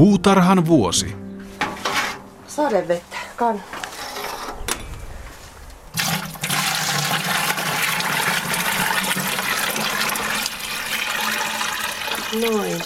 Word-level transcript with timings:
Puutarhan 0.00 0.66
vuosi. 0.66 1.16
Sadevettä, 2.46 3.16
kan. 3.36 3.62
Noin. 12.42 12.82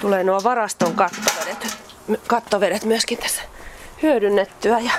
Tulee 0.00 0.24
nuo 0.24 0.40
varaston 0.44 0.94
kattovedet, 0.94 1.76
kattovedet 2.26 2.84
myöskin 2.84 3.18
tässä 3.18 3.42
hyödynnettyä 4.02 4.78
ja 4.78 4.92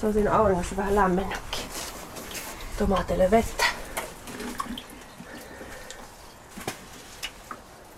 se 0.00 0.06
on 0.06 0.12
siinä 0.12 0.32
auringossa 0.32 0.76
vähän 0.76 0.94
lämmennytkin. 0.94 1.64
Tomaateille 2.78 3.30
vettä. 3.30 3.64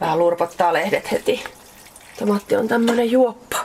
Vähän 0.00 0.18
lurpottaa 0.18 0.72
lehdet 0.72 1.12
heti. 1.12 1.55
Tomaatti 2.18 2.56
on 2.56 2.68
tämmönen 2.68 3.10
juoppo. 3.10 3.56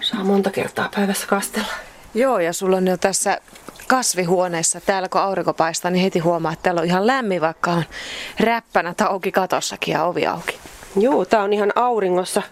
Saa 0.00 0.24
monta 0.24 0.50
kertaa 0.50 0.88
päivässä 0.94 1.26
kastella. 1.26 1.72
Joo, 2.14 2.38
ja 2.38 2.52
sulla 2.52 2.76
on 2.76 2.86
jo 2.86 2.96
tässä 2.96 3.40
kasvihuoneessa, 3.86 4.80
täällä 4.80 5.08
kun 5.08 5.20
aurinko 5.20 5.54
paistaa, 5.54 5.90
niin 5.90 6.02
heti 6.02 6.18
huomaa, 6.18 6.52
että 6.52 6.62
täällä 6.62 6.80
on 6.80 6.86
ihan 6.86 7.06
lämmin, 7.06 7.40
vaikka 7.40 7.70
on 7.70 7.84
räppänä 8.40 8.94
auki 9.00 9.32
katossakin 9.32 9.92
ja 9.92 10.04
ovi 10.04 10.26
auki. 10.26 10.58
Joo, 10.96 11.24
tää 11.24 11.42
on 11.42 11.52
ihan 11.52 11.72
auringossa, 11.74 12.42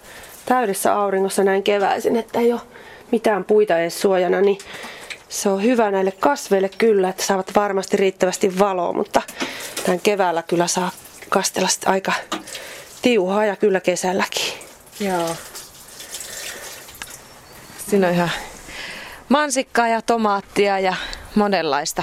täydessä 0.47 0.95
auringossa 0.95 1.45
näin 1.45 1.63
keväisin, 1.63 2.17
että 2.17 2.39
ei 2.39 2.53
ole 2.53 2.61
mitään 3.11 3.45
puita 3.45 3.79
edes 3.79 4.01
suojana, 4.01 4.41
niin 4.41 4.59
se 5.29 5.49
on 5.49 5.63
hyvä 5.63 5.91
näille 5.91 6.13
kasveille 6.13 6.71
kyllä, 6.79 7.09
että 7.09 7.23
saavat 7.23 7.51
varmasti 7.55 7.97
riittävästi 7.97 8.59
valoa, 8.59 8.93
mutta 8.93 9.23
tämän 9.85 10.01
keväällä 10.01 10.43
kyllä 10.43 10.67
saa 10.67 10.91
kastella 11.29 11.69
aika 11.87 12.13
tiuhaa 13.03 13.45
ja 13.45 13.57
kyllä 13.57 13.81
kesälläkin. 13.81 14.72
Joo. 15.01 15.37
Siinä 17.91 18.09
on 18.09 18.15
ihan 18.15 18.31
mansikkaa 19.29 19.89
ja 19.89 20.03
tomaattia 20.03 20.79
ja 20.79 20.95
monenlaista 21.35 22.03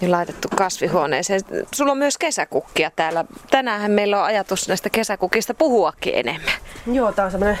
niin 0.00 0.10
laitettu 0.10 0.48
kasvihuoneeseen. 0.56 1.40
Sulla 1.74 1.92
on 1.92 1.98
myös 1.98 2.18
kesäkukkia 2.18 2.90
täällä. 2.96 3.24
Tänään 3.50 3.90
meillä 3.90 4.18
on 4.18 4.24
ajatus 4.24 4.68
näistä 4.68 4.90
kesäkukista 4.90 5.54
puhuakin 5.54 6.14
enemmän. 6.14 6.54
Joo, 6.92 7.12
tää 7.12 7.24
on 7.24 7.30
semmoinen 7.30 7.58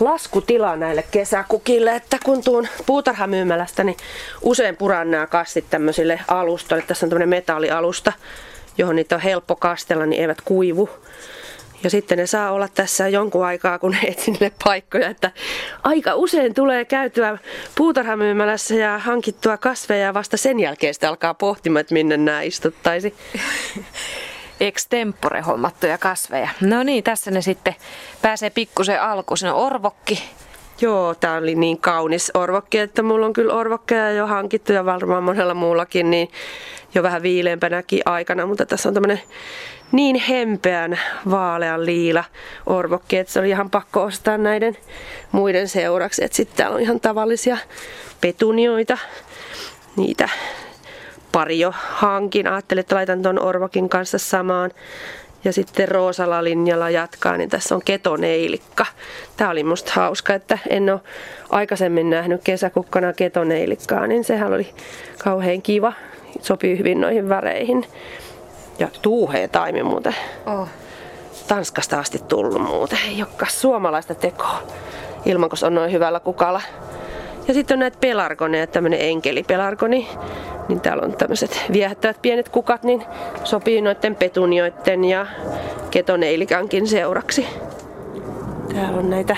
laskutila 0.00 0.76
näille 0.76 1.04
kesäkukille, 1.10 1.96
että 1.96 2.18
kun 2.24 2.44
tuun 2.44 2.68
puutarhamyymälästä, 2.86 3.84
niin 3.84 3.96
usein 4.42 4.76
puran 4.76 5.10
nämä 5.10 5.26
kastit 5.26 5.70
tämmöisille 5.70 6.20
alustoille. 6.28 6.84
Tässä 6.86 7.06
on 7.06 7.10
tämmöinen 7.10 7.28
metallialusta, 7.28 8.12
johon 8.78 8.96
niitä 8.96 9.14
on 9.14 9.20
helppo 9.20 9.56
kastella, 9.56 10.06
niin 10.06 10.22
eivät 10.22 10.40
kuivu. 10.40 10.88
Ja 11.84 11.90
sitten 11.90 12.18
ne 12.18 12.26
saa 12.26 12.50
olla 12.50 12.68
tässä 12.68 13.08
jonkun 13.08 13.44
aikaa, 13.44 13.78
kun 13.78 13.96
etsin 14.04 14.32
niille 14.32 14.52
paikkoja. 14.64 15.08
Että 15.08 15.30
aika 15.82 16.14
usein 16.14 16.54
tulee 16.54 16.84
käytyä 16.84 17.38
puutarhamyymälässä 17.74 18.74
ja 18.74 18.98
hankittua 18.98 19.56
kasveja 19.56 20.04
ja 20.04 20.14
vasta 20.14 20.36
sen 20.36 20.60
jälkeen 20.60 20.94
sitten 20.94 21.08
alkaa 21.08 21.34
pohtimaan, 21.34 21.80
että 21.80 21.94
minne 21.94 22.16
nämä 22.16 22.42
istuttaisi. 22.42 23.14
Extempore 24.60 25.40
hommattuja 25.40 25.98
kasveja. 25.98 26.48
No 26.60 26.82
niin, 26.82 27.04
tässä 27.04 27.30
ne 27.30 27.42
sitten 27.42 27.74
pääsee 28.22 28.50
pikkusen 28.50 29.02
alkuun. 29.02 29.38
Siinä 29.38 29.54
on 29.54 29.66
orvokki, 29.66 30.22
Joo, 30.80 31.14
tää 31.14 31.36
oli 31.36 31.54
niin 31.54 31.78
kaunis 31.78 32.30
orvokki, 32.34 32.78
että 32.78 33.02
mulla 33.02 33.26
on 33.26 33.32
kyllä 33.32 33.54
orvokkeja 33.54 34.10
jo 34.10 34.26
hankittu 34.26 34.72
ja 34.72 34.84
varmaan 34.84 35.22
monella 35.22 35.54
muullakin, 35.54 36.10
niin 36.10 36.30
jo 36.94 37.02
vähän 37.02 37.22
viileämpänäkin 37.22 38.02
aikana, 38.04 38.46
mutta 38.46 38.66
tässä 38.66 38.88
on 38.88 38.94
tämmönen 38.94 39.20
niin 39.92 40.16
hempeän 40.16 41.00
vaalean 41.30 41.86
liila 41.86 42.24
orvokki, 42.66 43.16
että 43.16 43.32
se 43.32 43.40
oli 43.40 43.48
ihan 43.48 43.70
pakko 43.70 44.02
ostaa 44.02 44.38
näiden 44.38 44.76
muiden 45.32 45.68
seuraksi. 45.68 46.22
Sitten 46.30 46.56
täällä 46.56 46.74
on 46.74 46.82
ihan 46.82 47.00
tavallisia 47.00 47.56
petunioita, 48.20 48.98
niitä 49.96 50.28
pari 51.32 51.58
jo 51.58 51.72
hankin. 51.76 52.46
Ajattelin, 52.46 52.80
että 52.80 52.94
laitan 52.94 53.22
ton 53.22 53.42
orvokin 53.42 53.88
kanssa 53.88 54.18
samaan. 54.18 54.70
Ja 55.44 55.52
sitten 55.52 55.88
Roosala 55.88 56.44
linjalla 56.44 56.90
jatkaa, 56.90 57.36
niin 57.36 57.50
tässä 57.50 57.74
on 57.74 57.82
ketoneilikka. 57.84 58.86
Tämä 59.36 59.50
oli 59.50 59.64
musta 59.64 59.92
hauska, 59.94 60.34
että 60.34 60.58
en 60.68 60.90
ole 60.90 61.00
aikaisemmin 61.50 62.10
nähnyt 62.10 62.40
kesäkukkana 62.44 63.12
ketoneilikkaa, 63.12 64.06
niin 64.06 64.24
sehän 64.24 64.52
oli 64.52 64.74
kauhean 65.18 65.62
kiva. 65.62 65.92
Sopii 66.40 66.78
hyvin 66.78 67.00
noihin 67.00 67.28
väreihin. 67.28 67.86
Ja 68.80 68.88
tuuhee 69.02 69.48
taimi 69.48 69.82
muuten. 69.82 70.14
Oh. 70.46 70.68
Tanskasta 71.48 71.98
asti 71.98 72.18
tullut 72.18 72.62
muuten. 72.62 72.98
Ei 73.08 73.22
olekaan 73.22 73.50
suomalaista 73.50 74.14
tekoa. 74.14 74.62
Ilman, 75.24 75.50
on 75.66 75.74
noin 75.74 75.92
hyvällä 75.92 76.20
kukalla. 76.20 76.60
Ja 77.48 77.54
sitten 77.54 77.74
on 77.74 77.78
näitä 77.78 77.98
pelargoneja, 78.00 78.66
tämmönen 78.66 79.00
enkelipelargoni. 79.00 80.08
Niin 80.68 80.80
täällä 80.80 81.02
on 81.02 81.12
tämmöiset 81.12 81.64
viehättävät 81.72 82.22
pienet 82.22 82.48
kukat, 82.48 82.82
niin 82.82 83.04
sopii 83.44 83.80
noiden 83.80 84.16
petunioiden 84.16 85.04
ja 85.04 85.26
ketoneilikankin 85.90 86.86
seuraksi. 86.86 87.46
Täällä 88.74 88.98
on 88.98 89.10
näitä 89.10 89.36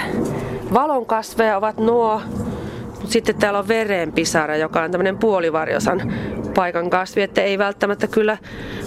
valonkasveja, 0.75 1.57
ovat 1.57 1.77
nuo. 1.77 2.21
Mutta 3.03 3.13
sitten 3.13 3.35
täällä 3.35 3.59
on 3.59 3.69
verenpisara, 3.69 4.57
joka 4.57 4.83
on 4.83 4.91
tämmöinen 4.91 5.19
puolivarjosan 5.19 6.13
paikan 6.55 6.91
kasvi, 6.91 7.23
että 7.23 7.43
ei 7.43 7.59
välttämättä 7.59 8.07
kyllä, 8.07 8.39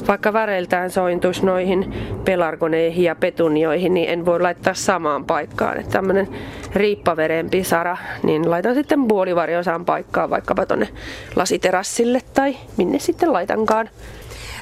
vaikka 0.08 0.34
väreiltään 0.34 0.92
sointuisi 0.92 1.46
noihin 1.46 1.94
pelargoneihin 2.26 3.04
ja 3.04 3.16
petunioihin, 3.16 3.94
niin 3.94 4.10
en 4.10 4.26
voi 4.26 4.40
laittaa 4.40 4.74
samaan 4.74 5.26
paikkaan. 5.26 5.78
Että 5.78 5.92
tämmöinen 5.92 6.28
riippaveren 6.74 7.50
pisara, 7.50 7.98
niin 8.24 8.52
laitan 8.52 8.76
sitten 8.76 9.08
puolivarjosan 9.08 9.86
paikkaan 9.86 10.30
vaikkapa 10.30 10.66
tonne 10.66 10.88
lasiterassille 11.36 12.22
tai 12.34 12.58
minne 12.78 13.00
sitten 13.00 13.34
laitankaan. 13.34 13.90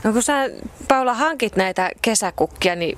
No 0.03 0.13
kun 0.13 0.23
sä 0.23 0.49
Paula 0.87 1.13
hankit 1.13 1.55
näitä 1.55 1.89
kesäkukkia, 2.01 2.75
niin 2.75 2.97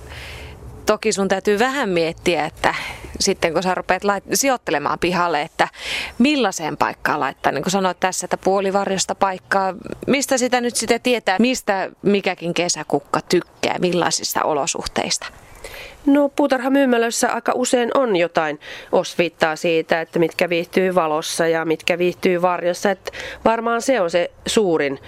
toki 0.86 1.12
sun 1.12 1.28
täytyy 1.28 1.60
vähän 1.60 1.90
miettiä, 1.90 2.46
että 2.46 2.75
sitten 3.20 3.54
kun 3.54 3.64
sä 3.64 3.76
rupeat 3.76 4.04
lait- 4.04 4.24
sijoittelemaan 4.34 5.00
pihalle, 5.00 5.42
että 5.42 5.68
millaiseen 6.20 6.78
paikkaan 6.78 7.20
laittaa. 7.20 7.52
Niin 7.52 7.64
kuin 7.64 7.72
sanoit 7.72 8.00
tässä, 8.00 8.26
että 8.26 8.38
puolivarjosta 8.38 9.16
paikkaa. 9.16 9.74
Mistä 10.08 10.38
sitä 10.38 10.62
nyt 10.62 10.76
sitten 10.76 11.02
tietää, 11.02 11.36
mistä 11.40 11.92
mikäkin 12.02 12.54
kesäkukka 12.54 13.22
tykkää, 13.22 13.80
millaisista 13.80 14.44
olosuhteista? 14.44 15.28
No 16.06 16.30
puutarhamyymälöissä 16.30 17.34
aika 17.34 17.52
usein 17.56 17.92
on 17.94 18.16
jotain 18.16 18.60
osviittaa 18.92 19.56
siitä, 19.56 20.02
että 20.02 20.20
mitkä 20.20 20.50
viihtyy 20.50 20.96
valossa 20.96 21.48
ja 21.48 21.66
mitkä 21.66 21.98
viihtyy 21.98 22.42
varjossa. 22.42 22.92
Että 22.92 23.12
varmaan 23.46 23.82
se 23.82 24.02
on 24.02 24.12
se 24.12 24.32
suurin, 24.46 25.00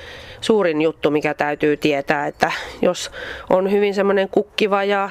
suurin 0.42 0.82
juttu, 0.82 1.12
mikä 1.12 1.34
täytyy 1.34 1.78
tietää, 1.78 2.28
että 2.28 2.52
jos 2.82 3.12
on 3.50 3.72
hyvin 3.72 3.94
semmoinen 3.94 4.30
kukkiva 4.30 4.84
ja 4.84 5.10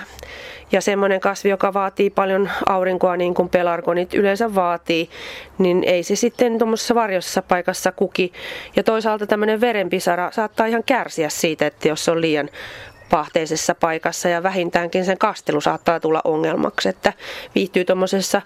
ja 0.72 0.81
semmoinen 0.81 1.21
kasvi, 1.21 1.50
joka 1.50 1.75
vaatii 1.75 2.10
paljon 2.10 2.50
aurinkoa 2.69 3.16
niin 3.16 3.34
kuin 3.34 3.49
pelargonit 3.49 4.15
yleensä 4.15 4.54
vaatii, 4.54 5.10
niin 5.59 5.84
ei 5.84 6.03
se 6.03 6.16
sitten 6.16 6.59
tuommoisessa 6.59 6.94
varjossa 6.94 7.43
paikassa 7.43 7.93
kuki. 7.93 8.32
Ja 8.77 8.82
toisaalta 8.82 9.27
tämmöinen 9.27 9.60
verenpisara 9.60 10.31
saattaa 10.31 10.66
ihan 10.66 10.84
kärsiä 10.84 11.28
siitä, 11.28 11.66
että 11.66 11.88
jos 11.88 12.04
se 12.04 12.10
on 12.10 12.21
liian 12.21 12.49
pahteisessa 13.10 13.75
paikassa 13.75 14.28
ja 14.28 14.43
vähintäänkin 14.43 15.04
sen 15.04 15.19
kastelu 15.19 15.60
saattaa 15.60 16.00
tulla 16.00 16.21
ongelmaksi, 16.25 16.88
että 16.88 17.12
viihtyy 17.54 17.84
tuommoisessa 17.84 18.43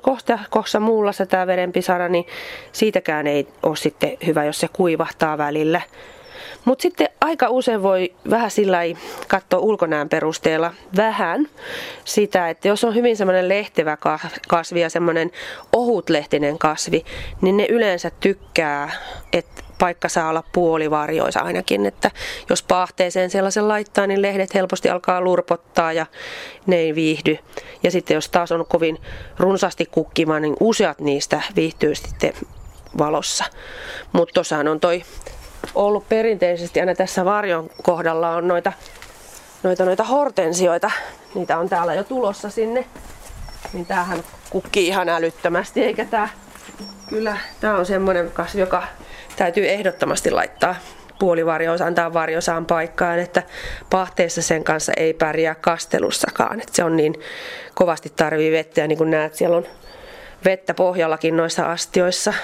kosteahkossa 0.00 0.80
muullassa 0.80 1.26
tämä 1.26 1.46
verenpisara, 1.46 2.08
niin 2.08 2.26
siitäkään 2.72 3.26
ei 3.26 3.48
ole 3.62 3.76
sitten 3.76 4.16
hyvä, 4.26 4.44
jos 4.44 4.60
se 4.60 4.68
kuivahtaa 4.72 5.38
välillä. 5.38 5.80
Mutta 6.66 6.82
sitten 6.82 7.08
aika 7.20 7.48
usein 7.48 7.82
voi 7.82 8.14
vähän 8.30 8.50
sillä 8.50 8.78
katsoa 9.28 9.60
ulkonäön 9.60 10.08
perusteella 10.08 10.72
vähän 10.96 11.48
sitä, 12.04 12.50
että 12.50 12.68
jos 12.68 12.84
on 12.84 12.94
hyvin 12.94 13.16
semmoinen 13.16 13.48
lehtevä 13.48 13.98
kasvi 14.48 14.80
ja 14.80 14.90
semmoinen 14.90 15.30
ohutlehtinen 15.72 16.58
kasvi, 16.58 17.04
niin 17.40 17.56
ne 17.56 17.66
yleensä 17.70 18.10
tykkää, 18.20 18.90
että 19.32 19.62
paikka 19.78 20.08
saa 20.08 20.28
olla 20.28 20.44
puolivarjoisa 20.52 21.40
ainakin, 21.40 21.86
että 21.86 22.10
jos 22.50 22.62
pahteeseen 22.62 23.30
sellaisen 23.30 23.68
laittaa, 23.68 24.06
niin 24.06 24.22
lehdet 24.22 24.54
helposti 24.54 24.90
alkaa 24.90 25.20
lurpottaa 25.20 25.92
ja 25.92 26.06
ne 26.66 26.76
ei 26.76 26.94
viihdy. 26.94 27.38
Ja 27.82 27.90
sitten 27.90 28.14
jos 28.14 28.28
taas 28.28 28.52
on 28.52 28.66
kovin 28.68 28.98
runsaasti 29.38 29.86
kukkima, 29.86 30.40
niin 30.40 30.56
useat 30.60 31.00
niistä 31.00 31.42
viihtyy 31.56 31.94
sitten 31.94 32.32
valossa. 32.98 33.44
Mutta 34.12 34.32
tuossahan 34.32 34.68
on 34.68 34.80
toi 34.80 35.02
ollut 35.76 36.08
perinteisesti 36.08 36.80
aina 36.80 36.94
tässä 36.94 37.24
varjon 37.24 37.70
kohdalla 37.82 38.30
on 38.30 38.48
noita, 38.48 38.72
noita, 39.62 39.84
noita 39.84 40.04
hortensioita. 40.04 40.90
Niitä 41.34 41.58
on 41.58 41.68
täällä 41.68 41.94
jo 41.94 42.04
tulossa 42.04 42.50
sinne. 42.50 42.84
Niin 43.72 43.86
tämähän 43.86 44.24
kukkii 44.50 44.86
ihan 44.86 45.08
älyttömästi, 45.08 45.84
eikä 45.84 46.04
tää 46.04 46.28
kyllä, 47.08 47.36
tää 47.60 47.76
on 47.76 47.86
semmonen 47.86 48.30
kasvi, 48.30 48.60
joka 48.60 48.82
täytyy 49.36 49.68
ehdottomasti 49.68 50.30
laittaa 50.30 50.74
puolivarjous 51.18 51.80
antaa 51.80 52.12
varjosaan 52.12 52.66
paikkaan, 52.66 53.18
että 53.18 53.42
pahteessa 53.90 54.42
sen 54.42 54.64
kanssa 54.64 54.92
ei 54.96 55.14
pärjää 55.14 55.54
kastelussakaan. 55.54 56.60
Että 56.60 56.76
se 56.76 56.84
on 56.84 56.96
niin 56.96 57.14
kovasti 57.74 58.12
tarvii 58.16 58.52
vettä 58.52 58.80
ja 58.80 58.88
niin 58.88 58.98
kuin 58.98 59.10
näet, 59.10 59.34
siellä 59.34 59.56
on 59.56 59.66
vettä 60.44 60.74
pohjallakin 60.74 61.36
noissa 61.36 61.72
astioissa. 61.72 62.34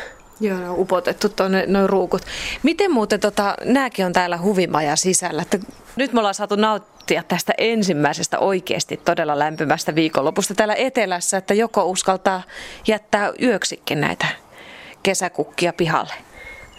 Joo, 0.42 0.70
on 0.70 0.78
upotettu 0.78 1.28
tuonne 1.28 1.64
noin 1.66 1.88
ruukut. 1.88 2.22
Miten 2.62 2.90
muuten, 2.90 3.20
tota, 3.20 3.54
nämäkin 3.64 4.06
on 4.06 4.12
täällä 4.12 4.38
huvimaja 4.38 4.96
sisällä. 4.96 5.42
Että 5.42 5.58
nyt 5.96 6.12
me 6.12 6.20
ollaan 6.20 6.34
saatu 6.34 6.56
nauttia 6.56 7.22
tästä 7.28 7.52
ensimmäisestä 7.58 8.38
oikeasti 8.38 8.96
todella 8.96 9.38
lämpimästä 9.38 9.94
viikonlopusta 9.94 10.54
täällä 10.54 10.74
etelässä, 10.74 11.36
että 11.36 11.54
joko 11.54 11.84
uskaltaa 11.84 12.42
jättää 12.86 13.32
yöksikin 13.42 14.00
näitä 14.00 14.26
kesäkukkia 15.02 15.72
pihalle. 15.72 16.14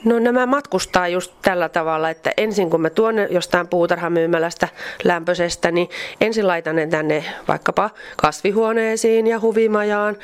No 0.06 0.20
nämä 0.20 0.46
matkustaa 0.46 1.08
just 1.08 1.34
tällä 1.42 1.70
tavalla, 1.70 2.10
että 2.10 2.32
ensin 2.38 2.70
kun 2.70 2.82
mä 2.82 2.90
tuon 2.90 3.16
ne 3.16 3.28
jostain 3.32 3.68
puutarhamyymälästä 3.68 4.68
lämpöisestä, 5.04 5.72
niin 5.72 5.90
ensin 6.22 6.48
laitan 6.48 6.76
ne 6.76 6.88
tänne 6.88 7.26
vaikkapa 7.48 7.90
kasvihuoneisiin 8.18 9.28
ja 9.28 9.40
huvimajaan 9.40 10.18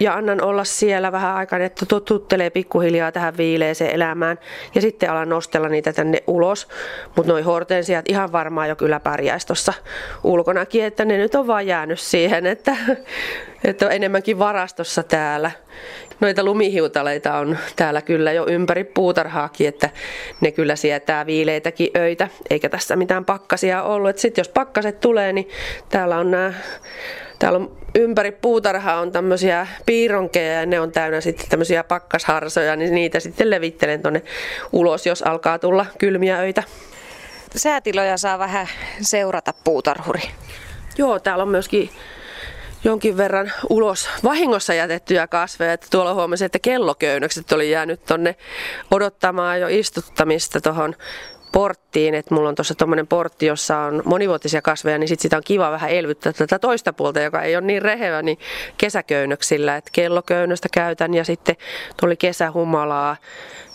ja 0.00 0.14
annan 0.14 0.42
olla 0.42 0.64
siellä 0.64 1.12
vähän 1.12 1.34
aikaa, 1.34 1.58
että 1.58 1.86
totuttelee 1.86 2.50
pikkuhiljaa 2.50 3.12
tähän 3.12 3.36
viileeseen 3.36 3.94
elämään 3.94 4.38
ja 4.74 4.80
sitten 4.80 5.10
alan 5.10 5.28
nostella 5.28 5.68
niitä 5.68 5.92
tänne 5.92 6.22
ulos. 6.26 6.68
Mutta 7.16 7.32
noi 7.32 7.42
hortensiat 7.42 8.08
ihan 8.08 8.32
varmaan 8.32 8.68
jo 8.68 8.76
kyllä 8.76 9.00
pärjäisi 9.00 9.46
tuossa 9.46 9.72
ulkonakin, 10.24 10.84
että 10.84 11.04
ne 11.04 11.16
nyt 11.16 11.34
on 11.34 11.46
vaan 11.46 11.66
jäänyt 11.66 12.00
siihen, 12.00 12.46
että, 12.46 12.76
että 13.64 13.86
on 13.86 13.92
enemmänkin 13.92 14.38
varastossa 14.38 15.02
täällä. 15.02 15.50
Noita 16.20 16.44
lumihiutaleita 16.44 17.34
on 17.34 17.58
täällä 17.76 18.02
kyllä 18.02 18.32
jo 18.32 18.46
ympäri 18.46 18.84
puutarhaakin, 18.84 19.68
että 19.68 19.90
ne 20.40 20.52
kyllä 20.52 20.76
sietää 20.76 21.26
viileitäkin 21.26 21.90
öitä, 21.96 22.28
eikä 22.50 22.68
tässä 22.68 22.96
mitään 22.96 23.24
pakkasia 23.24 23.82
ollut. 23.82 24.18
Sitten 24.18 24.40
jos 24.42 24.48
pakkaset 24.48 25.00
tulee, 25.00 25.32
niin 25.32 25.48
täällä 25.88 26.18
on 26.18 26.30
nämä 26.30 26.52
Täällä 27.44 27.58
on 27.58 27.76
ympäri 27.94 28.32
puutarhaa 28.32 29.00
on 29.00 29.12
tämmöisiä 29.12 29.66
piironkeja 29.86 30.52
ja 30.52 30.66
ne 30.66 30.80
on 30.80 30.92
täynnä 30.92 31.20
sitten 31.20 31.48
tämmöisiä 31.48 31.84
pakkasharsoja, 31.84 32.76
niin 32.76 32.94
niitä 32.94 33.20
sitten 33.20 33.50
levittelen 33.50 34.02
tonne 34.02 34.22
ulos, 34.72 35.06
jos 35.06 35.22
alkaa 35.22 35.58
tulla 35.58 35.86
kylmiä 35.98 36.38
öitä. 36.38 36.62
Säätiloja 37.56 38.16
saa 38.16 38.38
vähän 38.38 38.68
seurata 39.00 39.54
puutarhuri. 39.64 40.20
Joo, 40.98 41.18
täällä 41.18 41.42
on 41.42 41.48
myöskin 41.48 41.90
jonkin 42.84 43.16
verran 43.16 43.52
ulos 43.70 44.08
vahingossa 44.24 44.74
jätettyjä 44.74 45.26
kasveja. 45.26 45.72
Että 45.72 45.86
tuolla 45.90 46.14
huomasin, 46.14 46.46
että 46.46 46.58
kelloköynnökset 46.58 47.52
oli 47.52 47.70
jäänyt 47.70 48.04
tonne 48.04 48.36
odottamaan 48.90 49.60
jo 49.60 49.66
istuttamista 49.70 50.60
tuohon 50.60 50.94
porttiin, 51.54 52.14
että 52.14 52.34
mulla 52.34 52.48
on 52.48 52.54
tuossa 52.54 52.74
tuommoinen 52.74 53.06
portti, 53.06 53.46
jossa 53.46 53.78
on 53.78 54.02
monivuotisia 54.04 54.62
kasveja, 54.62 54.98
niin 54.98 55.08
sit 55.08 55.20
sitä 55.20 55.36
on 55.36 55.42
kiva 55.46 55.70
vähän 55.70 55.90
elvyttää 55.90 56.32
tätä 56.32 56.58
toista 56.58 56.92
puolta, 56.92 57.20
joka 57.20 57.42
ei 57.42 57.56
ole 57.56 57.66
niin 57.66 57.82
rehevä, 57.82 58.22
niin 58.22 58.38
kesäköynnöksillä, 58.78 59.76
että 59.76 59.90
kelloköynnöstä 59.92 60.68
käytän 60.72 61.14
ja 61.14 61.24
sitten 61.24 61.56
tuli 62.00 62.16
kesähumalaa, 62.16 63.16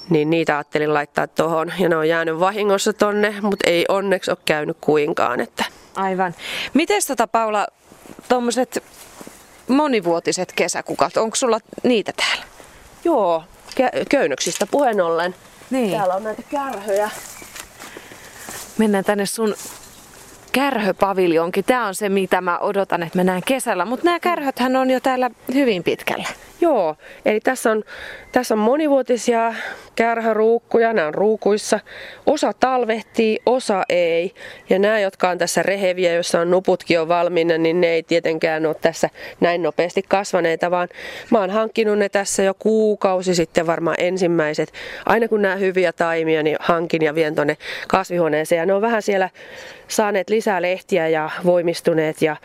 niin 0.10 0.30
niitä 0.30 0.58
ajattelin 0.58 0.94
laittaa 0.94 1.28
tuohon 1.28 1.72
ja 1.80 1.90
ne 1.90 1.96
on 1.96 2.08
jäänyt 2.08 2.40
vahingossa 2.40 2.94
tonne, 2.94 3.36
mutta 3.42 3.70
ei 3.70 3.86
onneksi 3.90 4.32
ole 4.32 4.38
käynyt 4.46 4.78
kuinkaan. 4.82 5.40
Että. 5.40 5.66
Aivan. 5.96 6.36
Miten 6.74 7.02
tota 7.08 7.28
Paula, 7.28 7.68
tuommoiset 8.30 8.84
monivuotiset 9.68 10.54
kesäkukat, 10.56 11.18
onko 11.18 11.36
sulla 11.36 11.60
niitä 11.84 12.14
täällä? 12.14 12.44
Joo, 13.04 13.44
köynnöksistä 14.10 14.68
puheen 14.72 15.02
ollen. 15.02 15.36
Niin. 15.70 15.92
Täällä 15.92 16.16
on 16.16 16.24
näitä 16.24 16.44
kärhöjä 16.52 17.10
mennään 18.80 19.04
tänne 19.04 19.26
sun 19.26 19.56
kärhöpaviljonkin. 20.52 21.66
Tämä 21.66 21.88
on 21.88 21.96
se, 21.96 22.10
mitä 22.10 22.42
mä 22.42 22.60
odotan, 22.60 23.04
että 23.04 23.20
mä 23.20 23.24
näen 23.24 23.42
kesällä. 23.46 23.86
Mutta 23.86 24.06
nämä 24.06 24.20
kärhöthän 24.20 24.76
on 24.76 24.90
jo 24.90 25.00
täällä 25.00 25.32
hyvin 25.54 25.84
pitkällä. 25.84 26.28
Joo, 26.62 26.96
eli 27.26 27.40
tässä 27.40 27.72
on, 27.72 27.84
tässä 28.32 28.54
on 28.54 28.60
monivuotisia 28.60 29.54
kärhäruukkuja, 29.96 30.94
nämä 30.94 31.08
on 31.08 31.14
ruukuissa. 31.14 31.80
Osa 32.26 32.54
talvehtii, 32.60 33.40
osa 33.46 33.84
ei. 33.90 34.34
Ja 34.70 34.80
nämä, 34.80 35.00
jotka 35.00 35.30
on 35.30 35.38
tässä 35.38 35.64
reheviä, 35.64 36.14
joissa 36.14 36.40
on 36.40 36.52
nuputkin 36.52 36.96
jo 36.96 37.08
valmiina, 37.08 37.58
niin 37.58 37.82
ne 37.82 37.88
ei 37.88 38.04
tietenkään 38.04 38.66
ole 38.66 38.76
tässä 38.82 39.10
näin 39.40 39.64
nopeasti 39.64 40.04
kasvaneita, 40.08 40.72
vaan 40.72 40.88
mä 41.32 41.40
oon 41.40 41.50
hankkinut 41.50 41.98
ne 41.98 42.10
tässä 42.10 42.44
jo 42.44 42.54
kuukausi 42.54 43.36
sitten 43.36 43.68
varmaan 43.68 43.98
ensimmäiset. 44.00 44.74
Aina 45.06 45.28
kun 45.28 45.42
nämä 45.42 45.56
hyviä 45.56 45.94
taimia, 45.94 46.44
niin 46.44 46.58
hankin 46.60 47.02
ja 47.02 47.16
vien 47.16 47.36
tuonne 47.36 47.58
kasvihuoneeseen. 47.88 48.60
Ja 48.60 48.66
ne 48.66 48.74
on 48.74 48.82
vähän 48.82 49.02
siellä 49.02 49.30
saaneet 49.90 50.30
lisää 50.30 50.62
lehtiä 50.62 51.08
ja 51.08 51.30
voimistuneet 51.46 52.22
ja 52.22 52.36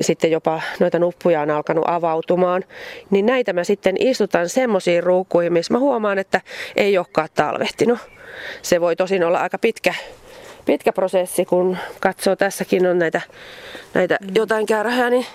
sitten 0.00 0.30
jopa 0.30 0.60
noita 0.80 0.98
nuppuja 0.98 1.40
on 1.40 1.50
alkanut 1.50 1.84
avautumaan. 1.86 2.64
Niin 3.10 3.26
näitä 3.26 3.52
mä 3.52 3.64
sitten 3.64 3.96
istutan 3.98 4.48
semmoisiin 4.48 5.02
ruukkuihin, 5.02 5.52
missä 5.52 5.74
mä 5.74 5.78
huomaan, 5.78 6.18
että 6.18 6.40
ei 6.76 6.98
olekaan 6.98 7.28
talvehtinut. 7.34 7.98
Se 8.62 8.80
voi 8.80 8.96
tosin 8.96 9.24
olla 9.24 9.40
aika 9.40 9.58
pitkä, 9.58 9.94
pitkä 10.64 10.92
prosessi, 10.92 11.44
kun 11.44 11.76
katsoo 12.00 12.36
tässäkin 12.36 12.86
on 12.86 12.98
näitä, 12.98 13.20
näitä 13.94 14.18
mm. 14.20 14.28
jotain 14.34 14.66
kärhää, 14.66 15.10
niin 15.10 15.26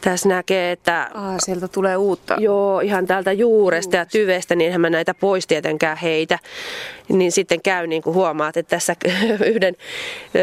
tässä 0.00 0.28
näkee, 0.28 0.72
että... 0.72 1.10
Aa, 1.14 1.34
sieltä 1.38 1.68
tulee 1.68 1.96
uutta. 1.96 2.36
Joo, 2.38 2.80
ihan 2.80 3.06
täältä 3.06 3.32
juuresta 3.32 3.96
ja 3.96 4.06
tyvestä, 4.06 4.54
niin 4.54 4.66
eihän 4.66 4.80
mä 4.80 4.90
näitä 4.90 5.14
pois 5.14 5.46
tietenkään 5.46 5.96
heitä. 5.96 6.38
Niin 7.08 7.32
sitten 7.32 7.62
käy 7.62 7.86
niin 7.86 8.02
kuin 8.02 8.14
huomaat, 8.14 8.56
että 8.56 8.70
tässä 8.70 8.96
yhden 9.54 9.76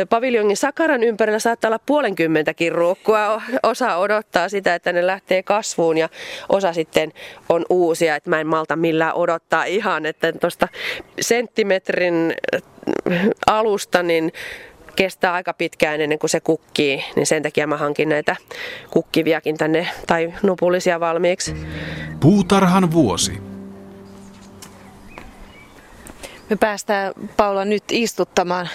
paviljongin 0.09 0.57
sakaran 0.57 1.03
ympärillä 1.03 1.39
saattaa 1.39 1.69
olla 1.69 1.79
puolenkymmentäkin 1.85 2.71
ruokkua. 2.71 3.41
Osa 3.63 3.97
odottaa 3.97 4.49
sitä, 4.49 4.75
että 4.75 4.93
ne 4.93 5.07
lähtee 5.07 5.43
kasvuun 5.43 5.97
ja 5.97 6.09
osa 6.49 6.73
sitten 6.73 7.13
on 7.49 7.65
uusia, 7.69 8.15
että 8.15 8.29
mä 8.29 8.39
en 8.39 8.47
malta 8.47 8.75
millään 8.75 9.13
odottaa 9.13 9.63
ihan, 9.63 10.05
että 10.05 10.33
tuosta 10.33 10.67
senttimetrin 11.21 12.33
alusta 13.47 14.03
niin 14.03 14.31
kestää 14.95 15.33
aika 15.33 15.53
pitkään 15.53 16.01
ennen 16.01 16.19
kuin 16.19 16.29
se 16.29 16.39
kukkii, 16.39 17.03
niin 17.15 17.25
sen 17.25 17.43
takia 17.43 17.67
mä 17.67 17.77
hankin 17.77 18.09
näitä 18.09 18.35
kukkiviakin 18.91 19.57
tänne 19.57 19.87
tai 20.07 20.33
nupullisia 20.43 20.99
valmiiksi. 20.99 21.55
Puutarhan 22.19 22.91
vuosi. 22.91 23.41
Me 26.49 26.55
päästään 26.55 27.13
Paula 27.37 27.65
nyt 27.65 27.83
istuttamaan 27.91 28.69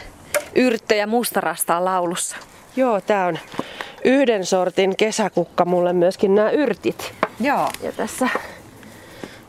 yrttejä 0.55 1.07
mustarastaa 1.07 1.85
laulussa. 1.85 2.37
Joo, 2.77 3.01
tää 3.01 3.27
on 3.27 3.39
yhden 4.05 4.47
sortin 4.47 4.97
kesäkukka 4.97 5.65
mulle 5.65 5.93
myöskin 5.93 6.35
nämä 6.35 6.51
yrtit. 6.51 7.15
Joo. 7.41 7.69
Ja 7.83 7.93
tässä, 7.93 8.29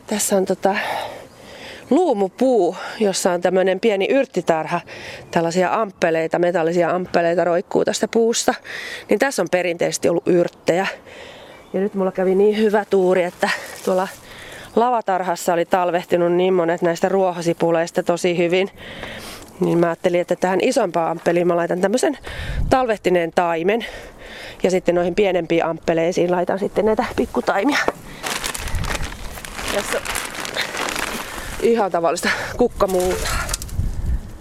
tässä 0.06 0.36
on 0.36 0.44
tota 0.44 0.76
luumupuu, 1.92 2.76
jossa 3.00 3.32
on 3.32 3.40
tämmöinen 3.40 3.80
pieni 3.80 4.06
yrttitarha, 4.10 4.80
tällaisia 5.30 5.80
amppeleita, 5.80 6.38
metallisia 6.38 6.90
amppeleita 6.90 7.44
roikkuu 7.44 7.84
tästä 7.84 8.08
puusta. 8.08 8.54
Niin 9.08 9.18
tässä 9.18 9.42
on 9.42 9.48
perinteisesti 9.50 10.08
ollut 10.08 10.28
yrttejä. 10.28 10.86
Ja 11.72 11.80
nyt 11.80 11.94
mulla 11.94 12.12
kävi 12.12 12.34
niin 12.34 12.56
hyvä 12.56 12.84
tuuri, 12.90 13.22
että 13.22 13.50
tuolla 13.84 14.08
lavatarhassa 14.76 15.52
oli 15.52 15.64
talvehtinut 15.64 16.32
niin 16.32 16.54
monet 16.54 16.82
näistä 16.82 17.08
ruohosipuleista 17.08 18.02
tosi 18.02 18.38
hyvin. 18.38 18.70
Niin 19.60 19.78
mä 19.78 19.86
ajattelin, 19.86 20.20
että 20.20 20.36
tähän 20.36 20.60
isompaan 20.62 21.10
amppeliin 21.10 21.46
mä 21.46 21.56
laitan 21.56 21.80
tämmöisen 21.80 22.18
talvehtineen 22.70 23.32
taimen. 23.34 23.86
Ja 24.62 24.70
sitten 24.70 24.94
noihin 24.94 25.14
pienempiin 25.14 25.64
amppeleisiin 25.64 26.30
laitan 26.30 26.58
sitten 26.58 26.86
näitä 26.86 27.04
pikkutaimia. 27.16 27.78
Tässä 29.74 30.21
ihan 31.62 31.92
tavallista 31.92 32.28
kukkamuuta. 32.56 33.28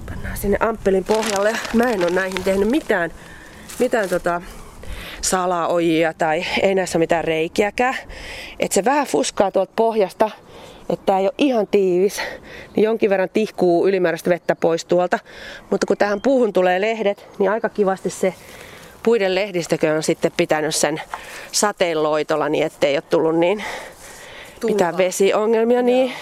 Pannaan 0.09 0.37
sinne 0.37 0.57
amppelin 0.59 1.03
pohjalle. 1.03 1.57
Mä 1.73 1.83
en 1.83 2.03
ole 2.03 2.09
näihin 2.09 2.43
tehnyt 2.43 2.69
mitään, 2.69 3.11
mitään 3.79 4.09
tota, 4.09 4.41
salaojia 5.21 6.13
tai 6.13 6.45
ei 6.61 6.75
näissä 6.75 6.99
mitään 6.99 7.23
reikiäkään. 7.23 7.95
Että 8.59 8.75
se 8.75 8.85
vähän 8.85 9.07
fuskaa 9.07 9.51
tuolta 9.51 9.73
pohjasta, 9.75 10.31
että 10.89 11.05
tämä 11.05 11.19
ei 11.19 11.25
ole 11.25 11.33
ihan 11.37 11.67
tiivis, 11.67 12.21
niin 12.75 12.83
jonkin 12.83 13.09
verran 13.09 13.29
tihkuu 13.29 13.87
ylimääräistä 13.87 14.29
vettä 14.29 14.55
pois 14.55 14.85
tuolta. 14.85 15.19
Mutta 15.69 15.87
kun 15.87 15.97
tähän 15.97 16.21
puuhun 16.21 16.53
tulee 16.53 16.81
lehdet, 16.81 17.27
niin 17.39 17.51
aika 17.51 17.69
kivasti 17.69 18.09
se 18.09 18.33
puiden 19.03 19.35
lehdistökö 19.35 19.93
on 19.93 20.03
sitten 20.03 20.31
pitänyt 20.37 20.75
sen 20.75 21.01
sateenloitolla 21.51 22.49
niin 22.49 22.65
ettei 22.65 22.95
ole 22.95 23.01
tullut 23.01 23.39
niin 23.39 23.63
mitään 24.63 24.97
vesiongelmia. 24.97 25.81
Niin 25.81 26.13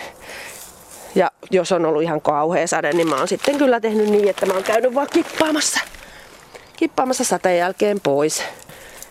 ja 1.16 1.32
jos 1.51 1.72
on 1.72 1.86
ollut 1.86 2.01
ihan 2.01 2.22
kauhea 2.22 2.68
sade, 2.68 2.94
niin 2.94 3.10
mä 3.10 3.16
oon 3.16 3.28
sitten 3.28 3.58
kyllä 3.58 3.80
tehnyt 3.80 4.10
niin, 4.10 4.30
että 4.30 4.46
mä 4.46 4.54
oon 4.54 4.63
käynyt 4.63 4.96
vaan 4.96 5.08
kippaamassa, 5.13 5.80
kippaamassa 6.78 7.24
sateen 7.24 7.58
jälkeen 7.58 8.00
pois. 8.00 8.44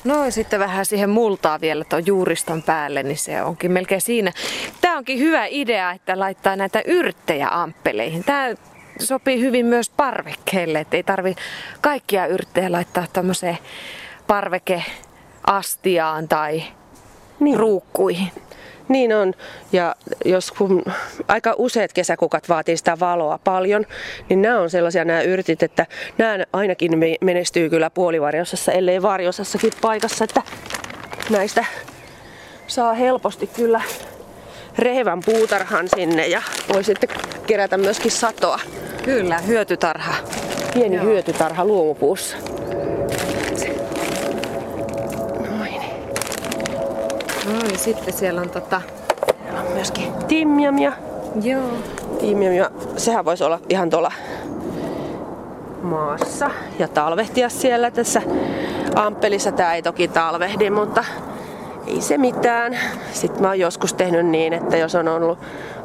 No 0.05 0.25
ja 0.25 0.33
sitten 0.33 0.61
vähän 0.61 0.87
siihen 0.87 1.11
multaa 1.11 1.61
vielä 1.61 1.85
tuon 1.85 2.07
juuriston 2.07 2.63
päälle, 2.63 3.03
niin 3.03 3.19
se 3.19 3.43
onkin 3.43 3.73
melkein 3.73 4.01
siinä. 4.01 4.33
Tämä 4.81 4.99
onkin 4.99 5.19
hyvä 5.19 5.47
idea, 5.47 5.93
että 5.93 6.19
laittaa 6.19 6.57
näitä 6.57 6.83
yrttejä 6.87 7.49
amppeleihin. 7.51 8.25
Tämä 8.25 8.55
sopii 8.99 9.41
hyvin 9.41 9.67
myös 9.67 9.91
parvekkeelle, 9.91 10.81
että 10.81 10.97
ei 10.97 11.03
tarvi 11.03 11.37
kaikkia 11.81 12.27
yrttejä 12.27 12.73
laittaa 12.73 13.07
tämmöiseen 13.13 13.59
parvekeastiaan 14.27 16.29
tai 16.29 16.63
niin. 17.41 17.59
ruukkuihin. 17.59 18.33
Niin 18.89 19.13
on. 19.13 19.35
Ja 19.73 19.95
jos 20.25 20.53
kun 20.53 20.85
aika 21.29 21.55
useat 21.59 21.93
kesäkukat 21.93 22.49
vaatii 22.49 22.77
sitä 22.77 23.01
valoa 23.01 23.39
paljon, 23.45 23.87
niin 24.29 24.43
nämä 24.43 24.61
on 24.61 24.71
sellaisia 24.71 25.05
nämä 25.05 25.21
yrtit, 25.21 25.63
että 25.63 25.87
nämä 26.19 26.39
ainakin 26.53 26.93
menestyy 27.21 27.71
kyllä 27.71 27.91
puolivarjosassa, 27.91 28.73
ellei 28.73 29.03
varjosassakin 29.03 29.73
paikassa, 29.81 30.25
että 30.25 30.43
näistä 31.31 31.65
saa 32.67 32.95
helposti 32.95 33.47
kyllä 33.47 33.81
rehevän 34.79 35.21
puutarhan 35.25 35.89
sinne 35.97 36.27
ja 36.27 36.43
voi 36.73 36.85
sitten 36.85 37.11
kerätä 37.47 37.77
myöskin 37.77 38.11
satoa. 38.11 38.61
Kyllä, 39.05 39.39
hyötytarha. 39.39 40.15
Pieni 40.75 40.97
Joo. 40.97 41.05
hyötytarha 41.05 41.65
luomupuussa. 41.65 42.37
Noin, 47.53 47.79
sitten 47.79 48.15
siellä 48.15 48.41
on 48.41 48.51
tota... 48.51 48.83
Siellä 49.43 49.61
on 49.61 49.73
myöskin 49.73 50.13
timjamia. 50.29 50.93
Joo. 51.43 51.73
Timjamia, 52.21 52.71
sehän 52.97 53.25
voisi 53.25 53.45
olla 53.45 53.61
ihan 53.69 53.91
tuolla 53.91 54.13
maassa 55.83 56.51
ja 56.79 56.89
talvehtia 56.89 57.49
siellä 57.49 57.91
tässä 57.91 58.23
Amppelissa. 58.95 59.53
Tää 59.53 59.75
ei 59.75 59.83
toki 59.83 60.09
talvehdi, 60.09 60.71
mutta 60.71 61.05
ei 61.87 62.01
se 62.01 62.19
mitään. 62.19 62.79
Sitten 63.13 63.43
mä 63.43 63.49
oon 63.49 63.59
joskus 63.59 63.95
tehnyt 63.95 64.27
niin, 64.27 64.53
että 64.53 64.77
jos 64.77 64.95
on 64.95 65.09
ollut 65.09 65.39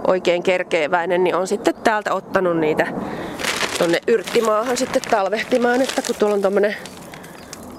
oikein 0.07 0.43
kerkeeväinen, 0.43 1.23
niin 1.23 1.35
on 1.35 1.47
sitten 1.47 1.73
täältä 1.83 2.13
ottanut 2.13 2.57
niitä 2.57 2.87
tonne 3.77 3.99
yrttimaahan 4.07 4.77
sitten 4.77 5.01
talvehtimaan, 5.09 5.81
että 5.81 6.01
kun 6.01 6.15
tuolla 6.19 6.35
on 6.35 6.41
tommonen 6.41 6.75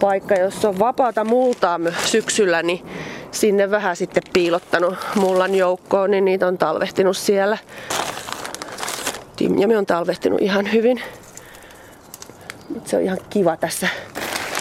paikka, 0.01 0.35
jossa 0.35 0.69
on 0.69 0.79
vapaata 0.79 1.25
multaa 1.25 1.81
syksyllä, 2.05 2.63
niin 2.63 2.87
sinne 3.35 3.71
vähän 3.71 3.97
sitten 3.97 4.23
piilottanut 4.33 4.95
mullan 5.15 5.55
joukkoon, 5.55 6.11
niin 6.11 6.25
niitä 6.25 6.47
on 6.47 6.59
talvehtinut 6.59 7.17
siellä. 7.17 7.59
Timjami 9.37 9.77
on 9.77 9.87
talvehtinut 9.87 10.43
ihan 10.43 10.73
hyvin. 10.73 11.03
Se 12.85 12.97
on 12.97 13.03
ihan 13.03 13.19
kiva 13.31 13.57
tässä 13.57 13.89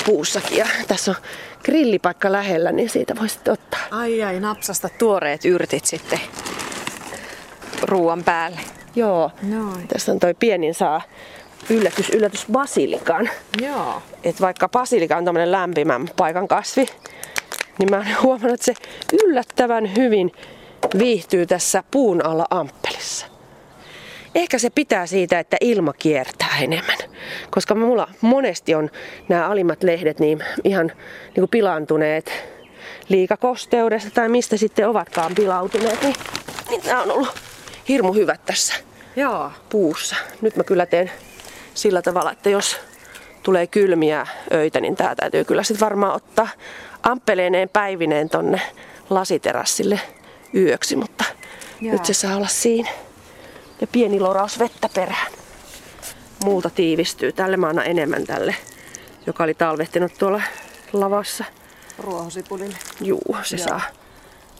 puussakin. 0.05 0.57
Ja 0.57 0.65
tässä 0.87 1.11
on 1.11 1.17
grillipaikka 1.63 2.31
lähellä, 2.31 2.71
niin 2.71 2.89
siitä 2.89 3.15
voi 3.19 3.29
sitten 3.29 3.53
ottaa. 3.53 3.79
Ai 3.91 4.23
ai, 4.23 4.39
napsasta 4.39 4.89
tuoreet 4.99 5.45
yrtit 5.45 5.85
sitten 5.85 6.19
ruoan 7.81 8.23
päälle. 8.23 8.59
Joo. 8.95 9.31
Noin. 9.41 9.87
Tässä 9.87 10.11
on 10.11 10.19
toi 10.19 10.33
pienin 10.33 10.73
saa 10.73 11.01
yllätys, 11.69 12.09
yllätys 12.09 12.45
basilikan. 12.51 13.29
Joo. 13.61 14.01
Et 14.23 14.41
vaikka 14.41 14.69
basilika 14.69 15.17
on 15.17 15.25
tämmöinen 15.25 15.51
lämpimän 15.51 16.09
paikan 16.17 16.47
kasvi, 16.47 16.85
niin 17.79 17.89
mä 17.89 17.97
oon 17.97 18.05
huomannut, 18.21 18.53
että 18.53 18.65
se 18.65 18.73
yllättävän 19.23 19.95
hyvin 19.95 20.31
viihtyy 20.97 21.45
tässä 21.45 21.83
puun 21.91 22.25
alla 22.25 22.45
amppelissa. 22.49 23.25
Ehkä 24.35 24.57
se 24.57 24.69
pitää 24.69 25.07
siitä, 25.07 25.39
että 25.39 25.57
ilma 25.61 25.93
kiertää 25.93 26.57
enemmän. 26.61 26.97
Koska 27.51 27.75
mulla 27.75 28.07
monesti 28.21 28.75
on 28.75 28.89
nämä 29.29 29.47
alimmat 29.47 29.83
lehdet 29.83 30.19
niin 30.19 30.43
ihan 30.63 30.87
niin 30.87 31.33
kuin 31.33 31.49
pilaantuneet 31.49 32.31
liikakosteudesta 33.09 34.11
tai 34.11 34.29
mistä 34.29 34.57
sitten 34.57 34.89
ovatkaan 34.89 35.35
pilautuneet. 35.35 36.01
Niin, 36.01 36.15
niin 36.69 36.81
nämä 36.85 37.01
on 37.01 37.11
ollut 37.11 37.35
hirmu 37.87 38.13
hyvät 38.13 38.45
tässä 38.45 38.73
Joo. 39.15 39.51
puussa. 39.69 40.15
Nyt 40.41 40.55
mä 40.55 40.63
kyllä 40.63 40.85
teen 40.85 41.11
sillä 41.73 42.01
tavalla, 42.01 42.31
että 42.31 42.49
jos 42.49 42.79
tulee 43.43 43.67
kylmiä 43.67 44.27
öitä, 44.53 44.81
niin 44.81 44.95
tää 44.95 45.15
täytyy 45.15 45.43
kyllä 45.43 45.63
sitten 45.63 45.85
varmaan 45.85 46.15
ottaa 46.15 46.47
amppeleineen 47.03 47.69
päivineen 47.69 48.29
tonne 48.29 48.61
lasiterassille 49.09 49.99
yöksi, 50.55 50.95
mutta 50.95 51.23
Jaa. 51.81 51.93
nyt 51.93 52.05
se 52.05 52.13
saa 52.13 52.35
olla 52.35 52.47
siinä. 52.47 52.89
Ja 53.81 53.87
pieni 53.87 54.19
loraus 54.19 54.59
vettä 54.59 54.89
perään. 54.93 55.31
Muuta 56.43 56.69
tiivistyy. 56.69 57.31
Tälle 57.31 57.57
mä 57.57 57.67
annan 57.67 57.85
enemmän 57.85 58.23
tälle, 58.23 58.55
joka 59.27 59.43
oli 59.43 59.53
talvehtinut 59.53 60.11
tuolla 60.19 60.41
lavassa. 60.93 61.43
Ruohosipulille. 61.99 62.77
Juu, 63.01 63.37
se 63.43 63.55
Jaa. 63.55 63.67
saa 63.67 63.81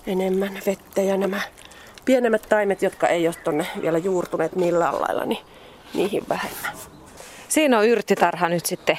enemmän 0.07 0.59
vettä 0.65 1.01
ja 1.01 1.17
nämä 1.17 1.41
pienemmät 2.05 2.45
taimet, 2.49 2.81
jotka 2.81 3.07
ei 3.07 3.27
ole 3.27 3.35
tonne 3.43 3.67
vielä 3.81 3.97
juurtuneet 3.97 4.55
millään 4.55 5.01
lailla, 5.01 5.25
niin 5.25 5.45
niihin 5.93 6.23
vähemmän. 6.29 6.71
Siinä 7.47 7.79
on 7.79 7.87
yrttitarha 7.87 8.49
nyt 8.49 8.65
sitten 8.65 8.97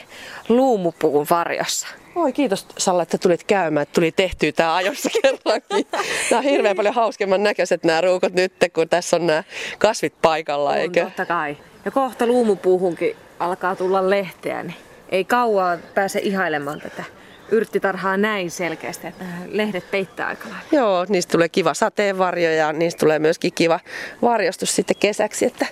luumupuun 0.48 1.26
varjossa. 1.30 1.88
Oi 2.14 2.32
kiitos 2.32 2.66
Salla, 2.78 3.02
että 3.02 3.18
tulit 3.18 3.44
käymään, 3.44 3.82
että 3.82 3.92
tuli 3.92 4.12
tehtyä 4.12 4.52
tämä 4.52 4.74
ajossa 4.74 5.08
kerrankin. 5.22 5.86
Nämä 6.30 6.38
on 6.38 6.44
hirveän 6.44 6.76
paljon 6.76 6.94
hauskemman 6.94 7.42
näköiset 7.42 7.84
nämä 7.84 8.00
ruukot 8.00 8.32
nyt, 8.32 8.52
kun 8.72 8.88
tässä 8.88 9.16
on 9.16 9.26
nämä 9.26 9.44
kasvit 9.78 10.14
paikalla, 10.22 10.70
on, 10.70 10.76
eikö? 10.76 11.04
totta 11.04 11.26
kai. 11.26 11.56
Ja 11.84 11.90
kohta 11.90 12.26
luumupuuhunkin 12.26 13.16
alkaa 13.38 13.76
tulla 13.76 14.10
lehteä, 14.10 14.62
niin 14.62 14.76
ei 15.08 15.24
kauaa 15.24 15.76
pääse 15.94 16.20
ihailemaan 16.22 16.80
tätä 16.80 17.04
yrttitarhaa 17.50 18.16
näin 18.16 18.50
selkeästi, 18.50 19.06
että 19.06 19.24
lehdet 19.48 19.90
peittää 19.90 20.26
aika 20.26 20.44
lailla. 20.48 20.64
Joo, 20.72 21.06
niistä 21.08 21.32
tulee 21.32 21.48
kiva 21.48 21.74
sateenvarjo 21.74 22.50
ja 22.50 22.72
niistä 22.72 22.98
tulee 22.98 23.18
myöskin 23.18 23.52
kiva 23.54 23.80
varjostus 24.22 24.76
sitten 24.76 24.96
kesäksi, 25.00 25.44
että 25.44 25.66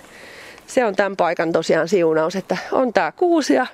se 0.73 0.85
on 0.85 0.95
tämän 0.95 1.17
paikan 1.17 1.51
tosiaan 1.51 1.87
siunaus, 1.87 2.35
että 2.35 2.57
on 2.71 2.93
tää 2.93 3.11
kuusia, 3.11 3.67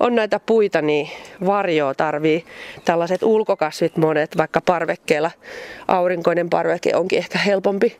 on 0.00 0.14
näitä 0.14 0.40
puita, 0.46 0.82
niin 0.82 1.08
varjoa 1.46 1.94
tarvii 1.94 2.44
tällaiset 2.84 3.22
ulkokasvit 3.22 3.96
monet, 3.96 4.36
vaikka 4.36 4.60
parvekkeella 4.60 5.30
aurinkoinen 5.88 6.50
parveke 6.50 6.96
onkin 6.96 7.18
ehkä 7.18 7.38
helpompi 7.38 7.96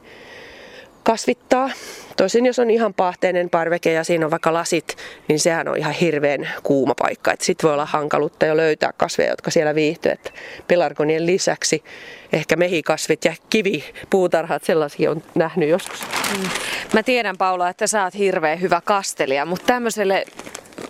kasvittaa. 1.02 1.70
Tosin 2.16 2.46
jos 2.46 2.58
on 2.58 2.70
ihan 2.70 2.94
pahteinen 2.94 3.50
parveke 3.50 3.92
ja 3.92 4.04
siinä 4.04 4.26
on 4.26 4.30
vaikka 4.30 4.52
lasit, 4.52 4.96
niin 5.28 5.40
sehän 5.40 5.68
on 5.68 5.76
ihan 5.76 5.92
hirveän 5.92 6.48
kuuma 6.62 6.94
paikka. 6.98 7.34
Sitten 7.40 7.68
voi 7.68 7.74
olla 7.74 7.86
hankaluutta 7.86 8.46
jo 8.46 8.56
löytää 8.56 8.92
kasveja, 8.96 9.30
jotka 9.30 9.50
siellä 9.50 9.74
viihtyy. 9.74 10.12
Että 10.12 10.30
pelargonien 10.68 11.26
lisäksi 11.26 11.84
ehkä 12.32 12.56
mehikasvit 12.56 13.24
ja 13.24 13.34
kivipuutarhat, 13.50 14.64
sellaisia 14.64 15.10
on 15.10 15.22
nähnyt 15.34 15.68
joskus. 15.68 16.02
Mm. 16.32 16.48
Mä 16.92 17.02
tiedän 17.02 17.36
Paula, 17.36 17.68
että 17.68 17.86
sä 17.86 18.04
oot 18.04 18.14
hirveän 18.14 18.60
hyvä 18.60 18.80
kastelija, 18.84 19.44
mutta 19.44 19.66
tämmöiselle 19.66 20.24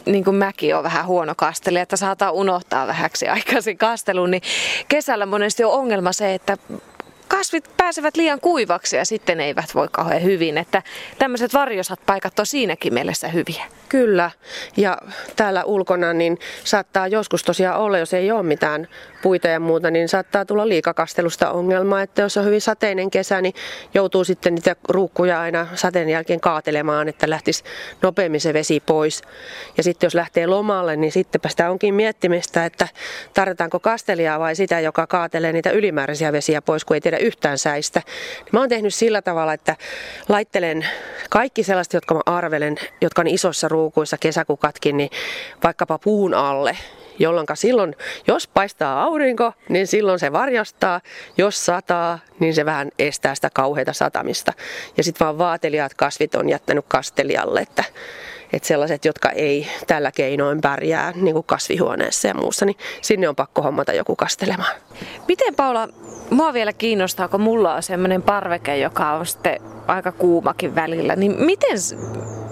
niin 0.07 0.25
kuin 0.25 0.37
mäkin 0.37 0.76
on 0.76 0.83
vähän 0.83 1.07
huono 1.07 1.35
kastelija, 1.37 1.83
että 1.83 1.97
saattaa 1.97 2.31
unohtaa 2.31 2.87
vähäksi 2.87 3.29
aikaisin 3.29 3.79
kastelun, 3.79 4.31
niin 4.31 4.43
kesällä 4.88 5.26
monesti 5.26 5.64
on 5.64 5.73
ongelma 5.73 6.12
se, 6.12 6.35
että 6.35 6.57
kasvit 7.37 7.71
pääsevät 7.77 8.17
liian 8.17 8.41
kuivaksi 8.41 8.97
ja 8.97 9.05
sitten 9.05 9.41
eivät 9.41 9.75
voi 9.75 9.89
kauhean 9.93 10.23
hyvin. 10.23 10.59
Että 10.59 10.83
tämmöiset 11.19 11.55
varjosat 11.55 12.01
paikat 12.07 12.39
on 12.39 12.47
siinäkin 12.47 12.95
mielessä 12.95 13.29
hyviä. 13.29 13.65
Kyllä, 13.89 14.31
ja 14.77 14.99
täällä 15.37 15.65
ulkona 15.65 16.12
niin 16.12 16.39
saattaa 16.65 17.09
joskus 17.09 17.43
tosiaan 17.43 17.81
olla, 17.81 17.99
jos 17.99 18.15
ei 18.15 18.31
ole 18.31 18.43
mitään 18.43 18.89
puita 19.23 19.49
ja 19.49 19.61
muuta, 19.61 19.91
niin 19.91 20.09
saattaa 20.09 20.45
tulla 20.45 20.69
liikakastelusta 20.69 21.51
ongelmaa, 21.51 22.03
että 22.03 22.23
jos 22.23 22.37
on 22.37 22.45
hyvin 22.45 22.61
sateinen 22.61 23.11
kesä, 23.11 23.41
niin 23.41 23.55
joutuu 23.95 24.25
sitten 24.25 24.55
niitä 24.55 24.77
ruukkuja 24.89 25.41
aina 25.41 25.67
sateen 25.75 26.09
jälkeen 26.09 26.41
kaatelemaan, 26.41 27.09
että 27.09 27.31
lähtisi 27.31 27.65
nopeammin 28.03 28.41
se 28.41 28.55
vesi 28.55 28.83
pois. 28.87 29.23
Ja 29.77 29.83
sitten 29.83 30.07
jos 30.07 30.15
lähtee 30.15 30.47
lomalle, 30.47 30.97
niin 30.97 31.12
sittenpä 31.12 31.49
sitä 31.49 31.71
onkin 31.71 31.95
miettimistä, 31.95 32.65
että 32.65 32.89
tarvitaanko 33.35 33.81
kastelijaa 33.81 34.41
vai 34.41 34.57
sitä, 34.57 34.81
joka 34.81 35.07
kaatelee 35.07 35.53
niitä 35.53 35.71
ylimääräisiä 35.71 36.33
vesiä 36.33 36.62
pois, 36.62 36.85
kun 36.85 36.95
ei 36.95 37.01
tiedä 37.01 37.19
yhtään 37.23 37.59
säistä. 37.59 38.02
Mä 38.52 38.61
oon 38.61 38.69
tehnyt 38.69 38.95
sillä 38.95 39.23
tavalla, 39.23 39.52
että 39.52 39.76
laittelen 40.29 40.87
kaikki 41.31 41.62
sellaiset, 41.62 41.93
jotka 41.93 42.14
mä 42.14 42.21
arvelen, 42.26 42.76
jotka 43.00 43.23
on 43.23 43.29
isossa 43.29 43.69
ruukuissa 43.69 44.19
kesäkukatkin, 44.19 44.97
niin 44.97 45.11
vaikkapa 45.64 45.99
puun 45.99 46.35
alle 46.35 46.76
jolloin 47.19 47.47
silloin, 47.54 47.97
jos 48.26 48.47
paistaa 48.47 49.02
aurinko, 49.02 49.52
niin 49.69 49.87
silloin 49.87 50.19
se 50.19 50.33
varjostaa. 50.33 51.00
Jos 51.38 51.66
sataa, 51.66 52.19
niin 52.40 52.54
se 52.54 52.64
vähän 52.64 52.90
estää 52.99 53.35
sitä 53.35 53.50
kauheita 53.54 53.92
satamista. 53.92 54.52
Ja 54.97 55.04
sitten 55.04 55.25
vaan 55.25 55.38
vaateliaat 55.38 55.95
kasvit 55.95 56.35
on 56.35 56.49
jättänyt 56.49 56.85
kastelijalle, 56.88 57.61
että, 57.61 57.85
että 58.52 58.69
sellaiset, 58.69 59.04
jotka 59.04 59.31
ei 59.31 59.66
tällä 59.87 60.12
keinoin 60.12 60.61
pärjää 60.61 61.12
niin 61.16 61.35
kuin 61.35 61.47
kasvihuoneessa 61.47 62.28
ja 62.28 62.35
muussa, 62.35 62.66
niin 62.66 62.76
sinne 63.00 63.28
on 63.28 63.37
pakko 63.37 63.62
hommata 63.62 63.92
joku 63.92 64.16
kastelemaan. 64.16 64.76
Miten 65.28 65.54
Paula, 65.54 65.88
mua 66.31 66.52
vielä 66.52 66.73
kiinnostaa, 66.73 67.28
kun 67.28 67.40
mulla 67.40 67.75
on 67.75 67.83
semmoinen 67.83 68.23
parveke, 68.23 68.76
joka 68.76 69.12
on 69.12 69.26
sitten 69.26 69.61
aika 69.87 70.12
kuumakin 70.12 70.75
välillä, 70.75 71.17
niin 71.17 71.45
miten, 71.45 71.79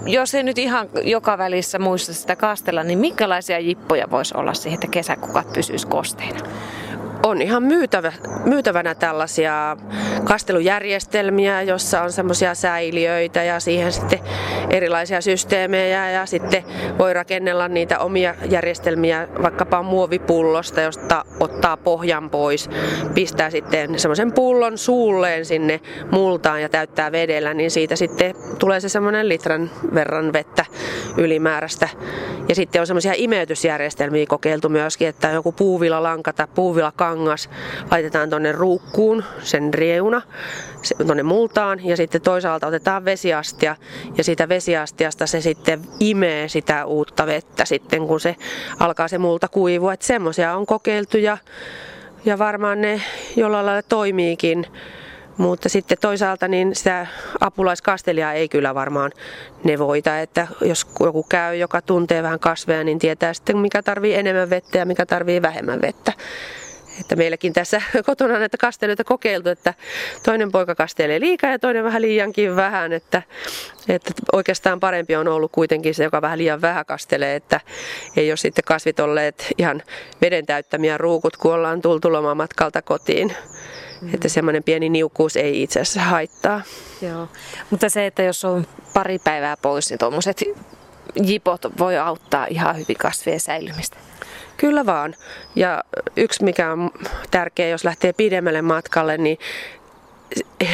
jos 0.05 0.35
ei 0.35 0.43
nyt 0.43 0.57
ihan 0.57 0.89
joka 1.03 1.37
välissä 1.37 1.79
muista 1.79 2.13
sitä 2.13 2.35
kastella, 2.35 2.83
niin 2.83 2.99
minkälaisia 2.99 3.59
jippoja 3.59 4.11
voisi 4.11 4.33
olla 4.37 4.53
siihen, 4.53 4.73
että 4.73 4.87
kesäkukat 4.87 5.53
pysyisi 5.53 5.87
kosteina? 5.87 6.39
On 7.23 7.41
ihan 7.41 7.63
myytävä, 7.63 8.13
myytävänä 8.45 8.95
tällaisia 8.95 9.77
kastelujärjestelmiä, 10.23 11.61
jossa 11.61 12.01
on 12.01 12.11
semmoisia 12.11 12.55
säiliöitä 12.55 13.43
ja 13.43 13.59
siihen 13.59 13.91
sitten 13.91 14.19
erilaisia 14.69 15.21
systeemejä 15.21 16.11
ja 16.11 16.25
sitten 16.25 16.63
voi 16.99 17.13
rakennella 17.13 17.67
niitä 17.67 17.99
omia 17.99 18.35
järjestelmiä 18.49 19.27
vaikkapa 19.41 19.83
muovipullosta, 19.83 20.81
josta 20.81 21.25
ottaa 21.39 21.77
pohjan 21.77 22.29
pois, 22.29 22.69
pistää 23.13 23.49
sitten 23.49 23.99
semmoisen 23.99 24.31
pullon 24.31 24.77
suulleen 24.77 25.45
sinne 25.45 25.81
multaan 26.11 26.61
ja 26.61 26.69
täyttää 26.69 27.11
vedellä, 27.11 27.53
niin 27.53 27.71
siitä 27.71 27.95
sitten 27.95 28.35
tulee 28.59 28.79
se 28.79 28.89
semmoinen 28.89 29.29
litran 29.29 29.71
verran 29.93 30.33
vettä 30.33 30.65
ylimääräistä. 31.17 31.89
Ja 32.49 32.55
sitten 32.55 32.81
on 32.81 32.87
semmoisia 32.87 33.13
imeytysjärjestelmiä 33.15 34.25
kokeiltu 34.25 34.69
myöskin, 34.69 35.07
että 35.07 35.29
joku 35.29 35.51
puuvila 35.51 36.01
tai 36.35 36.47
puuvila 36.55 36.91
kangas 37.11 37.49
laitetaan 37.91 38.29
tuonne 38.29 38.51
ruukkuun, 38.51 39.23
sen 39.43 39.73
reuna, 39.73 40.21
tuonne 41.05 41.23
multaan 41.23 41.85
ja 41.85 41.97
sitten 41.97 42.21
toisaalta 42.21 42.67
otetaan 42.67 43.05
vesiastia 43.05 43.75
ja 44.17 44.23
siitä 44.23 44.49
vesiastiasta 44.49 45.27
se 45.27 45.41
sitten 45.41 45.81
imee 45.99 46.47
sitä 46.47 46.85
uutta 46.85 47.25
vettä 47.25 47.65
sitten 47.65 48.07
kun 48.07 48.19
se 48.19 48.35
alkaa 48.79 49.07
se 49.07 49.17
multa 49.17 49.47
kuivua. 49.47 49.93
Että 49.93 50.05
semmoisia 50.05 50.55
on 50.55 50.65
kokeiltu 50.65 51.17
ja, 51.17 51.37
ja 52.25 52.37
varmaan 52.37 52.81
ne 52.81 53.01
jollain 53.35 53.65
lailla 53.65 53.83
toimiikin. 53.89 54.65
Mutta 55.37 55.69
sitten 55.69 55.97
toisaalta 56.01 56.47
niin 56.47 56.75
sitä 56.75 57.07
apulaiskastelijaa 57.39 58.33
ei 58.33 58.49
kyllä 58.49 58.75
varmaan 58.75 59.11
nevoita, 59.63 60.19
että 60.19 60.47
jos 60.61 60.87
joku 60.99 61.23
käy, 61.23 61.55
joka 61.55 61.81
tuntee 61.81 62.23
vähän 62.23 62.39
kasveja, 62.39 62.83
niin 62.83 62.99
tietää 62.99 63.33
sitten 63.33 63.57
mikä 63.57 63.83
tarvii 63.83 64.15
enemmän 64.15 64.49
vettä 64.49 64.77
ja 64.77 64.85
mikä 64.85 65.05
tarvii 65.05 65.41
vähemmän 65.41 65.81
vettä. 65.81 66.13
Että 66.99 67.15
meilläkin 67.15 67.53
tässä 67.53 67.81
kotona 68.05 68.33
on 68.33 68.39
näitä 68.39 68.57
kastelijoita 68.57 69.03
kokeiltu, 69.03 69.49
että 69.49 69.73
toinen 70.23 70.51
poika 70.51 70.75
kastelee 70.75 71.19
liikaa 71.19 71.51
ja 71.51 71.59
toinen 71.59 71.83
vähän 71.83 72.01
liiankin 72.01 72.55
vähän. 72.55 72.93
Että, 72.93 73.21
että 73.89 74.13
oikeastaan 74.31 74.79
parempi 74.79 75.15
on 75.15 75.27
ollut 75.27 75.51
kuitenkin 75.51 75.95
se, 75.95 76.03
joka 76.03 76.21
vähän 76.21 76.37
liian 76.37 76.61
vähän 76.61 76.85
kastelee, 76.85 77.35
että 77.35 77.59
ei 78.15 78.31
ole 78.31 78.37
sitten 78.37 78.63
kasvit 78.63 78.99
olleet 78.99 79.47
ihan 79.57 79.83
veden 80.21 80.45
täyttämiä 80.45 80.97
ruukut, 80.97 81.37
kun 81.37 81.53
ollaan 81.53 81.81
tultu 81.81 82.11
lomamatkalta 82.11 82.81
kotiin. 82.81 83.35
Mm. 84.01 84.13
Että 84.13 84.29
semmoinen 84.29 84.63
pieni 84.63 84.89
niukkuus 84.89 85.37
ei 85.37 85.63
itse 85.63 85.79
asiassa 85.79 86.01
haittaa. 86.01 86.61
Joo. 87.01 87.27
Mutta 87.69 87.89
se, 87.89 88.05
että 88.05 88.23
jos 88.23 88.45
on 88.45 88.67
pari 88.93 89.19
päivää 89.19 89.57
pois, 89.57 89.89
niin 89.89 89.99
tuommoiset 89.99 90.43
jipot 91.23 91.61
voi 91.79 91.97
auttaa 91.97 92.45
ihan 92.49 92.77
hyvin 92.77 92.97
kasvien 92.97 93.39
säilymistä. 93.39 93.97
Kyllä 94.61 94.85
vaan. 94.85 95.15
Ja 95.55 95.83
yksi 96.17 96.43
mikä 96.43 96.71
on 96.71 96.91
tärkeä, 97.31 97.67
jos 97.67 97.83
lähtee 97.83 98.13
pidemmälle 98.13 98.61
matkalle, 98.61 99.17
niin 99.17 99.37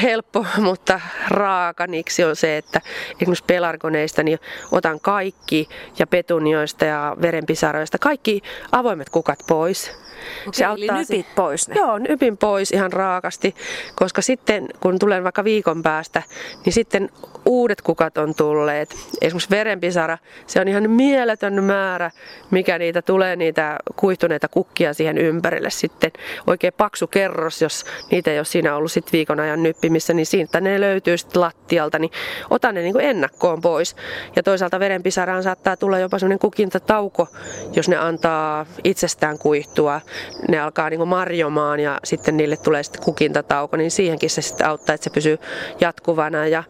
helppo, 0.01 0.46
mutta 0.67 1.01
raaka 1.27 1.88
niksi 1.88 2.24
on 2.24 2.36
se, 2.36 2.58
että 2.58 2.82
esimerkiksi 3.22 3.44
pelargoneista 3.48 4.24
niin 4.24 4.39
otan 4.72 5.00
kaikki 5.00 5.70
ja 6.00 6.08
petunioista 6.08 6.86
ja 6.86 7.15
verenpisaroista 7.22 7.98
kaikki 7.98 8.41
avoimet 8.72 9.10
kukat 9.10 9.39
pois 9.48 10.07
Okei, 10.48 10.57
se 10.57 10.65
auttaa 10.65 10.98
eli 10.98 11.05
nypit 11.10 11.36
pois 11.36 11.67
ne? 11.67 11.75
Joo, 11.75 11.98
nypin 11.98 12.38
pois 12.38 12.72
ihan 12.72 12.93
raakasti, 12.93 13.55
koska 13.96 14.22
sitten 14.22 14.67
kun 14.79 15.00
tulen 15.00 15.24
vaikka 15.24 15.43
viikon 15.43 15.84
päästä, 15.84 16.24
niin 16.65 16.74
sitten 16.74 17.10
uudet 17.46 17.81
kukat 17.81 18.17
on 18.17 18.36
tulleet. 18.36 18.96
Esimerkiksi 19.22 19.50
verenpisara, 19.50 20.17
se 20.48 20.62
on 20.62 20.67
ihan 20.67 20.89
mieletön 20.89 21.63
määrä, 21.63 22.12
mikä 22.51 22.77
niitä 22.77 23.01
tulee, 23.01 23.36
niitä 23.36 23.77
kuihtuneita 23.96 24.48
kukkia 24.48 24.93
siihen 24.93 25.17
ympärille 25.17 25.69
sitten. 25.69 26.12
Oikein 26.48 26.74
paksu 26.77 27.07
kerros, 27.07 27.62
jos 27.62 27.86
niitä 28.12 28.31
ei 28.31 28.39
ole 28.39 28.46
siinä 28.46 28.75
ollut 28.75 28.91
sit 28.91 29.13
viikon 29.13 29.39
ajan 29.39 29.63
nyppimissä, 29.63 30.13
niin 30.13 30.25
siitä 30.25 30.62
ne 30.62 30.81
löytyy 30.81 31.17
sitten 31.17 31.41
lattialta, 31.41 32.00
niin 32.00 32.12
otan 32.50 32.75
ne 32.75 32.81
niin 32.81 33.01
ennakkoon 33.01 33.62
pois. 33.62 33.96
Ja 34.36 34.43
toisaalta 34.43 34.79
verenpisaraan 34.79 35.43
saattaa 35.43 35.77
tulla 35.77 36.00
jopa 36.00 36.19
sellainen 36.19 36.39
kukintatauko, 36.39 37.27
jos 37.75 37.89
ne 37.89 37.98
antaa 37.98 38.65
itsestään 38.84 39.38
kuihtua 39.38 40.01
ne 40.47 40.59
alkaa 40.59 40.89
niin 40.89 41.07
marjomaan 41.07 41.79
ja 41.79 42.00
sitten 42.03 42.38
niille 42.38 42.57
tulee 42.57 42.83
sitten 42.83 43.03
kukintatauko, 43.03 43.77
niin 43.77 43.91
siihenkin 43.91 44.29
se 44.29 44.41
sitten 44.41 44.67
auttaa, 44.67 44.95
että 44.95 45.03
se 45.03 45.09
pysyy 45.09 45.38
jatkuvana. 45.81 46.47
Ja 46.47 46.63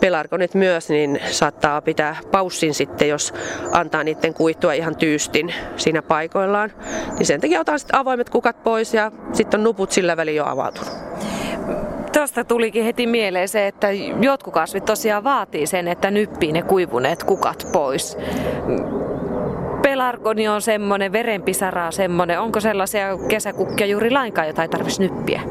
pelargonit 0.00 0.54
myös, 0.54 0.88
niin 0.88 1.20
saattaa 1.30 1.80
pitää 1.80 2.16
paussin 2.30 2.74
sitten, 2.74 3.08
jos 3.08 3.34
antaa 3.72 4.04
niiden 4.04 4.34
kuihtua 4.34 4.72
ihan 4.72 4.96
tyystin 4.96 5.54
siinä 5.76 6.02
paikoillaan. 6.02 6.72
Niin 7.18 7.26
sen 7.26 7.40
takia 7.40 7.60
otan 7.60 7.78
sitten 7.78 7.98
avoimet 7.98 8.30
kukat 8.30 8.62
pois 8.62 8.94
ja 8.94 9.12
sitten 9.32 9.60
on 9.60 9.64
nuput 9.64 9.92
sillä 9.92 10.16
välin 10.16 10.36
jo 10.36 10.44
avautunut. 10.46 10.92
Tuosta 12.12 12.44
tulikin 12.44 12.84
heti 12.84 13.06
mieleen 13.06 13.48
se, 13.48 13.66
että 13.66 13.88
jotkut 14.20 14.54
kasvit 14.54 14.84
tosiaan 14.84 15.24
vaatii 15.24 15.66
sen, 15.66 15.88
että 15.88 16.10
nyppii 16.10 16.52
ne 16.52 16.62
kuivuneet 16.62 17.24
kukat 17.24 17.68
pois 17.72 18.16
pelargoni 19.82 20.48
on 20.48 20.62
semmoinen, 20.62 21.12
verenpisara 21.12 21.86
on 21.86 21.92
semmoinen. 21.92 22.40
Onko 22.40 22.60
sellaisia 22.60 23.06
kesäkukkia 23.28 23.86
juuri 23.86 24.10
lainkaan, 24.10 24.46
jota 24.46 24.62
ei 24.62 24.68
tarvitsisi 24.68 25.02
nyppiä? 25.02 25.42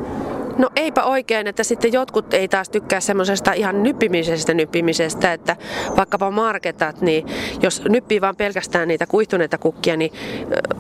No 0.58 0.70
eipä 0.76 1.04
oikein, 1.04 1.48
että 1.48 1.64
sitten 1.64 1.94
jotkut 1.94 2.34
ei 2.34 2.48
taas 2.48 2.70
tykkää 2.70 3.00
semmoisesta 3.00 3.54
ihan 3.54 3.84
nyppimisestä 3.84 4.54
nyppimisestä, 4.54 5.34
että 5.34 5.56
vaikkapa 5.98 6.32
marketat, 6.32 7.02
niin 7.02 7.26
jos 7.62 7.84
nyppii 7.90 8.22
vaan 8.22 8.36
pelkästään 8.36 8.88
niitä 8.88 9.06
kuihtuneita 9.06 9.58
kukkia, 9.58 9.98
niin 9.98 10.12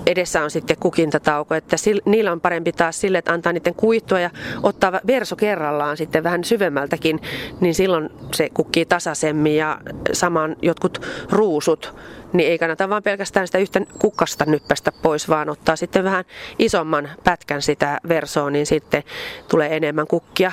edessä 0.07 0.43
on 0.43 0.51
sitten 0.51 0.77
kukintatauko, 0.79 1.55
että 1.55 1.75
niillä 2.05 2.31
on 2.31 2.41
parempi 2.41 2.71
taas 2.71 3.01
sille, 3.01 3.17
että 3.17 3.33
antaa 3.33 3.53
niiden 3.53 3.75
kuihtua 3.75 4.19
ja 4.19 4.29
ottaa 4.63 4.99
verso 5.07 5.35
kerrallaan 5.35 5.97
sitten 5.97 6.23
vähän 6.23 6.43
syvemmältäkin, 6.43 7.19
niin 7.59 7.75
silloin 7.75 8.09
se 8.33 8.49
kukkii 8.53 8.85
tasaisemmin 8.85 9.55
ja 9.55 9.77
saman 10.13 10.55
jotkut 10.61 11.01
ruusut 11.29 11.95
niin 12.33 12.49
ei 12.49 12.57
kannata 12.57 12.89
vaan 12.89 13.03
pelkästään 13.03 13.47
sitä 13.47 13.57
yhtä 13.57 13.81
kukkasta 13.99 14.45
nyppästä 14.45 14.91
pois, 14.91 15.29
vaan 15.29 15.49
ottaa 15.49 15.75
sitten 15.75 16.03
vähän 16.03 16.25
isomman 16.59 17.09
pätkän 17.23 17.61
sitä 17.61 17.97
versoa, 18.07 18.49
niin 18.49 18.65
sitten 18.65 19.03
tulee 19.47 19.75
enemmän 19.75 20.07
kukkia. 20.07 20.51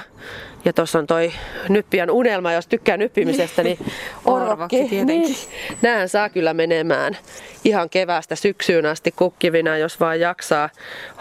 Ja 0.65 0.73
tuossa 0.73 0.99
on 0.99 1.07
toi 1.07 1.33
nyppiän 1.69 2.11
unelma, 2.11 2.53
jos 2.53 2.67
tykkää 2.67 2.97
nyppimisestä, 2.97 3.63
niin 3.63 3.79
orvokki 4.25 4.77
tietenkin. 4.77 5.07
Niin, 5.07 5.37
nämähän 5.83 6.09
saa 6.09 6.29
kyllä 6.29 6.55
menemään 6.55 7.17
ihan 7.65 7.91
kevästä 7.91 8.37
syksyyn 8.37 8.87
asti 8.87 9.13
kukkivina, 9.13 9.79
jos 9.79 10.01
vaan 10.01 10.21
jaksaa 10.21 10.71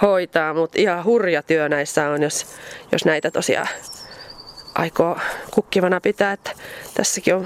hoitaa, 0.01 0.53
mutta 0.53 0.81
ihan 0.81 1.03
hurja 1.03 1.43
työ 1.43 1.69
näissä 1.69 2.09
on, 2.09 2.23
jos, 2.23 2.45
jos 2.91 3.05
näitä 3.05 3.31
tosiaan 3.31 3.67
aikoo 4.75 5.17
kukkivana 5.51 6.01
pitää, 6.01 6.31
että 6.31 6.51
tässäkin 6.93 7.35
on 7.35 7.45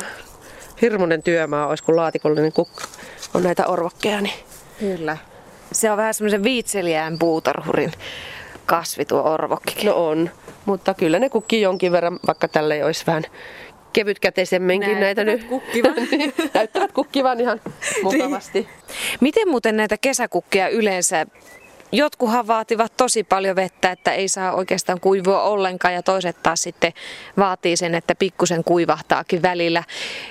hirmuinen 0.82 1.24
työmaa, 1.24 1.68
olisi 1.68 1.84
kuin 1.84 1.96
laatikollinen 1.96 2.54
kukka 2.54 2.84
on 3.34 3.44
näitä 3.44 3.68
orvokkeja. 3.68 4.22
Niin. 4.22 4.34
Kyllä. 4.80 5.18
Se 5.72 5.92
on 5.92 5.98
vähän 5.98 6.14
semmoisen 6.14 6.44
viitseliään 6.44 7.20
puutarhurin 7.20 7.92
kasvi 8.66 9.06
tuo 9.06 9.22
orvokki. 9.34 9.86
No 9.88 10.08
on, 10.08 10.30
mutta 10.66 10.94
kyllä 10.94 11.20
ne 11.20 11.30
kukkii 11.30 11.62
jonkin 11.62 11.92
verran, 11.92 12.20
vaikka 12.28 12.48
tälle 12.48 12.86
olisi 12.86 13.04
vähän 13.08 13.24
kevytkäteisemminkin 13.94 15.00
näitä 15.00 15.24
nyt. 15.24 15.44
Kukkivan. 15.44 15.94
Niin, 16.12 16.34
näyttävät 16.54 16.92
kukkivan 16.92 17.40
ihan 17.40 17.62
mukavasti. 18.04 18.60
Niin. 18.60 18.70
Miten 19.22 19.50
muuten 19.50 19.78
näitä 19.78 19.98
kesäkukkia 19.98 20.70
yleensä 20.70 21.26
Jotkuhan 21.94 22.48
vaativat 22.48 22.98
tosi 22.98 23.24
paljon 23.24 23.56
vettä, 23.56 23.92
että 23.92 24.12
ei 24.12 24.28
saa 24.28 24.54
oikeastaan 24.54 25.00
kuivua 25.00 25.42
ollenkaan 25.44 25.94
ja 25.94 26.04
toiset 26.04 26.44
taas 26.44 26.62
sitten 26.62 26.94
vaatii 27.38 27.78
sen, 27.78 27.96
että 27.96 28.16
pikkusen 28.16 28.64
kuivahtaakin 28.64 29.42
välillä. 29.42 29.84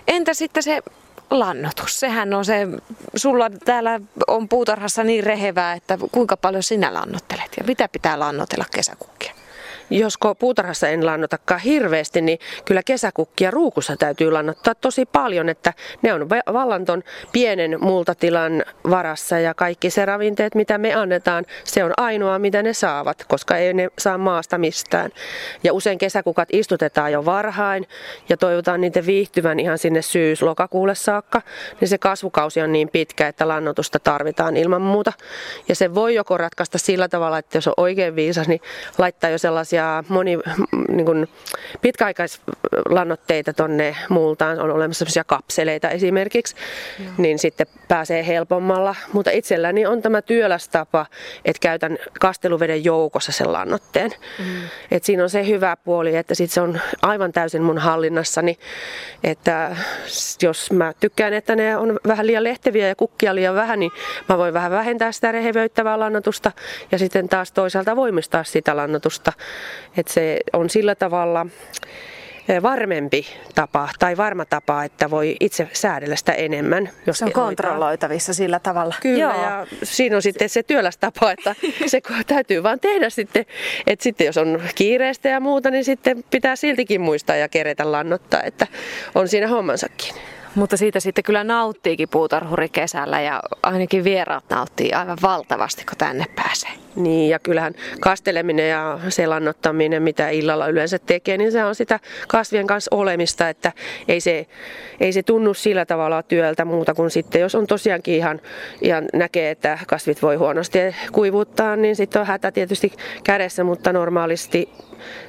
Entä 0.08 0.34
sitten 0.34 0.62
se 0.62 0.82
lannotus? 1.30 2.00
Sehän 2.00 2.34
on 2.34 2.44
se, 2.44 2.68
sulla 3.16 3.50
täällä 3.50 4.00
on 4.26 4.48
puutarhassa 4.48 5.04
niin 5.04 5.24
rehevää, 5.24 5.72
että 5.72 5.98
kuinka 6.12 6.36
paljon 6.36 6.62
sinä 6.62 6.94
lannottelet 6.94 7.50
ja 7.56 7.64
mitä 7.64 7.88
pitää 7.88 8.18
lannotella 8.18 8.64
kesäkukkia? 8.74 9.39
Josko 9.90 10.34
puutarhassa 10.34 10.88
en 10.88 11.06
lannotakaan 11.06 11.60
hirveästi, 11.60 12.20
niin 12.20 12.38
kyllä 12.64 12.82
kesäkukkia 12.82 13.50
ruukussa 13.50 13.96
täytyy 13.96 14.30
lannottaa 14.30 14.74
tosi 14.74 15.06
paljon, 15.06 15.48
että 15.48 15.72
ne 16.02 16.12
on 16.14 16.28
vallan 16.30 16.84
ton 16.84 17.02
pienen 17.32 17.78
multatilan 17.80 18.64
varassa 18.90 19.38
ja 19.38 19.54
kaikki 19.54 19.90
se 19.90 20.04
ravinteet, 20.04 20.54
mitä 20.54 20.78
me 20.78 20.94
annetaan, 20.94 21.44
se 21.64 21.84
on 21.84 21.92
ainoa, 21.96 22.38
mitä 22.38 22.62
ne 22.62 22.72
saavat, 22.72 23.24
koska 23.28 23.56
ei 23.56 23.74
ne 23.74 23.88
saa 23.98 24.18
maasta 24.18 24.58
mistään. 24.58 25.10
Ja 25.64 25.72
usein 25.72 25.98
kesäkukat 25.98 26.48
istutetaan 26.52 27.12
jo 27.12 27.24
varhain 27.24 27.86
ja 28.28 28.36
toivotaan 28.36 28.80
niiden 28.80 29.06
viihtyvän 29.06 29.60
ihan 29.60 29.78
sinne 29.78 30.02
syys-lokakuulle 30.02 30.94
saakka, 30.94 31.42
niin 31.80 31.88
se 31.88 31.98
kasvukausi 31.98 32.60
on 32.60 32.72
niin 32.72 32.88
pitkä, 32.88 33.28
että 33.28 33.48
lannotusta 33.48 33.98
tarvitaan 33.98 34.56
ilman 34.56 34.82
muuta. 34.82 35.12
Ja 35.68 35.74
se 35.74 35.94
voi 35.94 36.14
joko 36.14 36.36
ratkaista 36.36 36.78
sillä 36.78 37.08
tavalla, 37.08 37.38
että 37.38 37.58
jos 37.58 37.68
on 37.68 37.74
oikein 37.76 38.16
viisas, 38.16 38.48
niin 38.48 38.60
laittaa 38.98 39.30
jo 39.30 39.38
sellaisia 39.38 39.79
ja 39.80 40.04
moni 40.08 40.38
niin 40.88 41.06
kuin, 41.06 41.28
pitkäaikaislannoitteita 41.80 43.52
tonne 43.52 43.96
multaan. 44.08 44.60
On 44.60 44.70
olemassa 44.70 44.98
sellaisia 44.98 45.24
kapseleita 45.24 45.90
esimerkiksi, 45.90 46.56
Joo. 46.98 47.12
niin 47.18 47.38
sitten 47.38 47.66
pääsee 47.88 48.26
helpommalla. 48.26 48.94
Mutta 49.12 49.30
itselläni 49.30 49.86
on 49.86 50.02
tämä 50.02 50.22
työlästapa, 50.22 51.06
että 51.44 51.60
käytän 51.60 51.98
kasteluveden 52.20 52.84
joukossa 52.84 53.32
sen 53.32 53.52
lannoitteen. 53.52 54.10
Mm. 54.38 54.44
Et 54.90 55.04
siinä 55.04 55.22
on 55.22 55.30
se 55.30 55.46
hyvä 55.46 55.76
puoli, 55.84 56.16
että 56.16 56.34
sit 56.34 56.50
se 56.50 56.60
on 56.60 56.80
aivan 57.02 57.32
täysin 57.32 57.62
mun 57.62 57.78
hallinnassani. 57.78 58.58
Että 59.24 59.76
jos 60.42 60.72
mä 60.72 60.92
tykkään, 61.00 61.32
että 61.32 61.56
ne 61.56 61.76
on 61.76 61.98
vähän 62.06 62.26
liian 62.26 62.44
lehteviä 62.44 62.88
ja 62.88 62.94
kukkia 62.94 63.34
liian 63.34 63.54
vähän, 63.54 63.80
niin 63.80 63.92
mä 64.28 64.38
voin 64.38 64.54
vähän 64.54 64.70
vähentää 64.70 65.12
sitä 65.12 65.32
rehevöittävää 65.32 65.98
lannotusta 65.98 66.52
ja 66.92 66.98
sitten 66.98 67.28
taas 67.28 67.52
toisaalta 67.52 67.96
voimistaa 67.96 68.44
sitä 68.44 68.76
lannotusta. 68.76 69.32
Että 69.96 70.12
se 70.12 70.40
on 70.52 70.70
sillä 70.70 70.94
tavalla 70.94 71.46
varmempi 72.62 73.26
tapa 73.54 73.88
tai 73.98 74.16
varma 74.16 74.44
tapa, 74.44 74.84
että 74.84 75.10
voi 75.10 75.36
itse 75.40 75.68
säädellä 75.72 76.16
sitä 76.16 76.32
enemmän. 76.32 76.90
Jos 77.06 77.18
se 77.18 77.24
on 77.24 77.32
kontrolloitavissa 77.32 78.34
sillä 78.34 78.58
tavalla. 78.58 78.94
Kyllä, 79.02 79.18
Joo. 79.18 79.42
ja 79.42 79.66
siinä 79.82 80.16
on 80.16 80.22
sitten 80.22 80.48
se 80.48 80.62
työlästapa, 80.62 81.32
että 81.32 81.54
se 81.86 82.00
täytyy 82.26 82.62
vaan 82.62 82.80
tehdä 82.80 83.10
sitten. 83.10 83.46
Että 83.86 84.02
sitten 84.02 84.24
jos 84.24 84.36
on 84.36 84.62
kiireistä 84.74 85.28
ja 85.28 85.40
muuta, 85.40 85.70
niin 85.70 85.84
sitten 85.84 86.24
pitää 86.30 86.56
siltikin 86.56 87.00
muistaa 87.00 87.36
ja 87.36 87.48
kerätä 87.48 87.92
lannottaa, 87.92 88.42
että 88.42 88.66
on 89.14 89.28
siinä 89.28 89.48
hommansakin. 89.48 90.14
Mutta 90.54 90.76
siitä 90.76 91.00
sitten 91.00 91.24
kyllä 91.24 91.44
nauttiikin 91.44 92.08
puutarhuri 92.08 92.68
kesällä 92.68 93.20
ja 93.20 93.42
ainakin 93.62 94.04
vieraat 94.04 94.44
nauttii 94.50 94.92
aivan 94.92 95.18
valtavasti, 95.22 95.84
kun 95.84 95.98
tänne 95.98 96.24
pääsee. 96.36 96.79
Niin 96.96 97.30
ja 97.30 97.38
kyllähän 97.38 97.74
kasteleminen 98.00 98.70
ja 98.70 98.98
selannottaminen, 99.08 100.02
mitä 100.02 100.30
illalla 100.30 100.68
yleensä 100.68 100.98
tekee, 100.98 101.36
niin 101.36 101.52
se 101.52 101.64
on 101.64 101.74
sitä 101.74 102.00
kasvien 102.28 102.66
kanssa 102.66 102.96
olemista, 102.96 103.48
että 103.48 103.72
ei 104.08 104.20
se, 104.20 104.46
ei 105.00 105.12
se 105.12 105.22
tunnu 105.22 105.54
sillä 105.54 105.86
tavalla 105.86 106.22
työltä 106.22 106.64
muuta 106.64 106.94
kuin 106.94 107.10
sitten, 107.10 107.40
jos 107.40 107.54
on 107.54 107.66
tosiaankin 107.66 108.14
ihan, 108.14 108.40
ihan 108.82 109.04
näkee, 109.12 109.50
että 109.50 109.78
kasvit 109.86 110.22
voi 110.22 110.36
huonosti 110.36 110.78
kuivuttaa, 111.12 111.76
niin 111.76 111.96
sitten 111.96 112.20
on 112.20 112.26
hätä 112.26 112.52
tietysti 112.52 112.92
kädessä, 113.24 113.64
mutta 113.64 113.92
normaalisti 113.92 114.68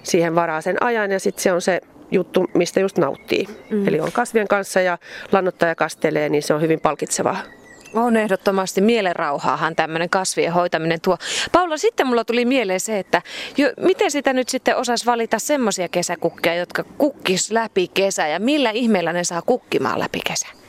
siihen 0.04 0.36
varaa 0.36 0.62
sen 0.62 0.84
ajan 0.84 1.12
ja 1.12 1.19
sitten 1.19 1.43
se 1.43 1.52
on 1.52 1.62
se 1.62 1.82
juttu, 2.12 2.50
mistä 2.54 2.80
just 2.80 2.97
nauttii. 2.97 3.47
Mm. 3.69 3.88
Eli 3.88 4.00
on 4.00 4.12
kasvien 4.12 4.47
kanssa 4.47 4.82
ja 4.82 4.97
lannottaja 5.32 5.76
kastelee, 5.76 6.30
niin 6.30 6.43
se 6.43 6.54
on 6.54 6.62
hyvin 6.62 6.80
palkitsevaa. 6.80 7.61
On 7.94 8.18
ehdottomasti 8.18 8.82
mielenrauhaahan 8.82 9.76
tämmöinen 9.76 10.10
kasvien 10.10 10.54
hoitaminen 10.54 11.02
tuo. 11.02 11.18
Paula, 11.52 11.78
sitten 11.78 12.08
mulla 12.08 12.26
tuli 12.26 12.46
mieleen 12.46 12.80
se, 12.80 13.00
että 13.00 13.22
jo, 13.58 13.72
miten 13.78 14.12
sitä 14.12 14.34
nyt 14.34 14.50
sitten 14.50 14.78
osaisi 14.78 15.06
valita 15.06 15.40
semmoisia 15.40 15.90
kesäkukkia, 15.90 16.56
jotka 16.56 16.84
kukkis 16.84 17.52
läpi 17.52 17.88
kesä 17.88 18.28
ja 18.28 18.40
millä 18.40 18.72
ihmeellä 18.72 19.14
ne 19.14 19.24
saa 19.24 19.42
kukkimaan 19.42 20.00
läpi 20.00 20.20
kesä? 20.28 20.61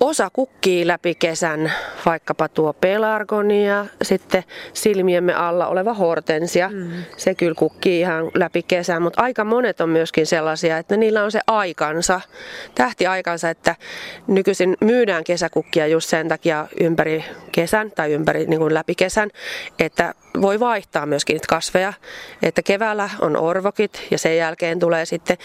Osa 0.00 0.30
kukkii 0.32 0.86
läpi 0.86 1.14
kesän, 1.14 1.72
vaikkapa 2.06 2.48
tuo 2.48 2.72
pelargonia, 2.72 3.86
sitten 4.02 4.44
silmiemme 4.72 5.34
alla 5.34 5.66
oleva 5.66 5.94
hortensia. 5.94 6.68
Mm. 6.68 6.90
Se 7.16 7.34
kyllä 7.34 7.54
kukkii 7.54 8.00
ihan 8.00 8.30
läpi 8.34 8.62
kesän, 8.62 9.02
mutta 9.02 9.22
aika 9.22 9.44
monet 9.44 9.80
on 9.80 9.88
myöskin 9.88 10.26
sellaisia, 10.26 10.78
että 10.78 10.96
niillä 10.96 11.24
on 11.24 11.32
se 11.32 11.40
aikansa, 11.46 12.20
tähtiaikansa, 12.74 13.50
että 13.50 13.76
nykyisin 14.26 14.76
myydään 14.80 15.24
kesäkukkia 15.24 15.86
just 15.86 16.08
sen 16.08 16.28
takia 16.28 16.68
ympäri 16.80 17.24
kesän 17.52 17.90
tai 17.90 18.12
ympäri 18.12 18.46
niin 18.46 18.60
kuin 18.60 18.74
läpi 18.74 18.94
kesän, 18.94 19.30
että 19.78 20.14
voi 20.42 20.60
vaihtaa 20.60 21.06
myöskin 21.06 21.34
niitä 21.34 21.46
kasveja. 21.48 21.92
Että 22.42 22.62
keväällä 22.62 23.10
on 23.20 23.36
orvokit 23.36 24.06
ja 24.10 24.18
sen 24.18 24.36
jälkeen 24.36 24.78
tulee 24.78 25.04
sitten 25.04 25.36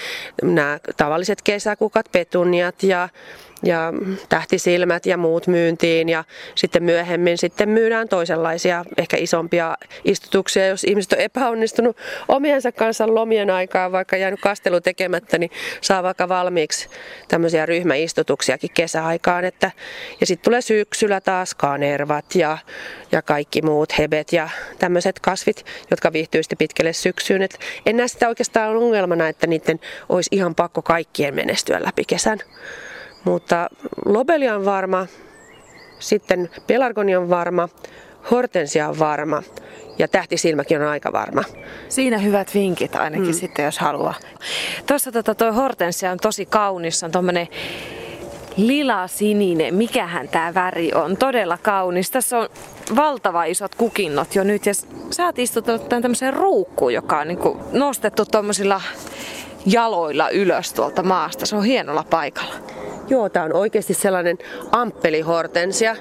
nämä 0.43 0.79
tavalliset 0.97 1.41
kesäkukat, 1.41 2.05
petuniat 2.11 2.83
ja 2.83 3.09
ja 3.63 3.93
tähtisilmät 4.29 5.05
ja 5.05 5.17
muut 5.17 5.47
myyntiin 5.47 6.09
ja 6.09 6.23
sitten 6.55 6.83
myöhemmin 6.83 7.37
sitten 7.37 7.69
myydään 7.69 8.09
toisenlaisia, 8.09 8.85
ehkä 8.97 9.17
isompia 9.17 9.77
istutuksia, 10.05 10.67
jos 10.67 10.83
ihmiset 10.83 11.13
on 11.13 11.19
epäonnistunut 11.19 11.97
omiensa 12.27 12.71
kanssa 12.71 13.15
lomien 13.15 13.49
aikaa, 13.49 13.91
vaikka 13.91 14.17
jäänyt 14.17 14.41
kastelu 14.41 14.81
tekemättä, 14.81 15.37
niin 15.37 15.51
saa 15.81 16.03
vaikka 16.03 16.29
valmiiksi 16.29 16.89
tämmöisiä 17.27 17.65
ryhmäistutuksiakin 17.65 18.69
kesäaikaan. 18.73 19.45
Että, 19.45 19.71
ja 20.19 20.25
sitten 20.25 20.43
tulee 20.43 20.61
syksyllä 20.61 21.21
taas 21.21 21.55
kanervat 21.55 22.35
ja, 22.35 22.57
ja 23.11 23.21
kaikki 23.21 23.61
muut 23.61 23.97
hebet 23.97 24.33
ja 24.33 24.49
tämmöiset 24.81 25.19
kasvit, 25.19 25.65
jotka 25.91 26.13
viihtyy 26.13 26.43
sitten 26.43 26.57
pitkälle 26.57 26.93
syksyyn. 26.93 27.41
Et 27.41 27.59
en 27.85 27.97
näe 27.97 28.07
sitä 28.07 28.27
oikeastaan 28.27 28.77
ongelmana, 28.77 29.27
että 29.27 29.47
niiden 29.47 29.79
olisi 30.09 30.29
ihan 30.31 30.55
pakko 30.55 30.81
kaikkien 30.81 31.35
menestyä 31.35 31.83
läpi 31.83 32.03
kesän. 32.07 32.39
Mutta 33.23 33.69
lobelia 34.05 34.55
on 34.55 34.65
varma, 34.65 35.07
sitten 35.99 36.49
pelargonia 36.67 37.19
on 37.19 37.29
varma, 37.29 37.69
hortensia 38.31 38.89
on 38.89 38.99
varma 38.99 39.43
ja 39.99 40.07
tähtisilmäkin 40.07 40.81
on 40.81 40.87
aika 40.87 41.11
varma. 41.11 41.43
Siinä 41.89 42.17
hyvät 42.17 42.53
vinkit 42.53 42.95
ainakin 42.95 43.27
mm. 43.27 43.33
sitten, 43.33 43.65
jos 43.65 43.79
haluaa. 43.79 44.13
Tuossa 44.87 45.11
tota, 45.11 45.35
toi 45.35 45.51
hortensia 45.51 46.11
on 46.11 46.17
tosi 46.17 46.45
kaunis, 46.45 47.03
on 47.03 47.11
tuommoinen 47.11 47.47
lila-sininen. 48.57 49.75
Mikähän 49.75 50.27
tämä 50.27 50.53
väri 50.53 50.93
on? 50.93 51.17
Todella 51.17 51.57
kaunis. 51.57 52.11
Tässä 52.11 52.37
on 52.37 52.49
valtava 52.95 53.43
isot 53.43 53.75
kukinnot 53.75 54.35
jo 54.35 54.43
nyt 54.43 54.65
ja 54.65 54.73
sä 55.11 55.25
oot 55.25 55.39
istuttanut 55.39 55.89
tämän 55.89 56.01
tämmöiseen 56.01 56.33
ruukkuun, 56.33 56.93
joka 56.93 57.19
on 57.19 57.27
niinku 57.27 57.57
nostettu 57.71 58.25
tuommoisilla 58.25 58.81
jaloilla 59.65 60.29
ylös 60.29 60.73
tuolta 60.73 61.03
maasta. 61.03 61.45
Se 61.45 61.55
on 61.55 61.63
hienolla 61.63 62.05
paikalla. 62.09 62.70
Joo, 63.11 63.29
tämä 63.29 63.45
on 63.45 63.53
oikeasti 63.53 63.93
sellainen 63.93 64.37
amppelihortensia. 64.71 65.95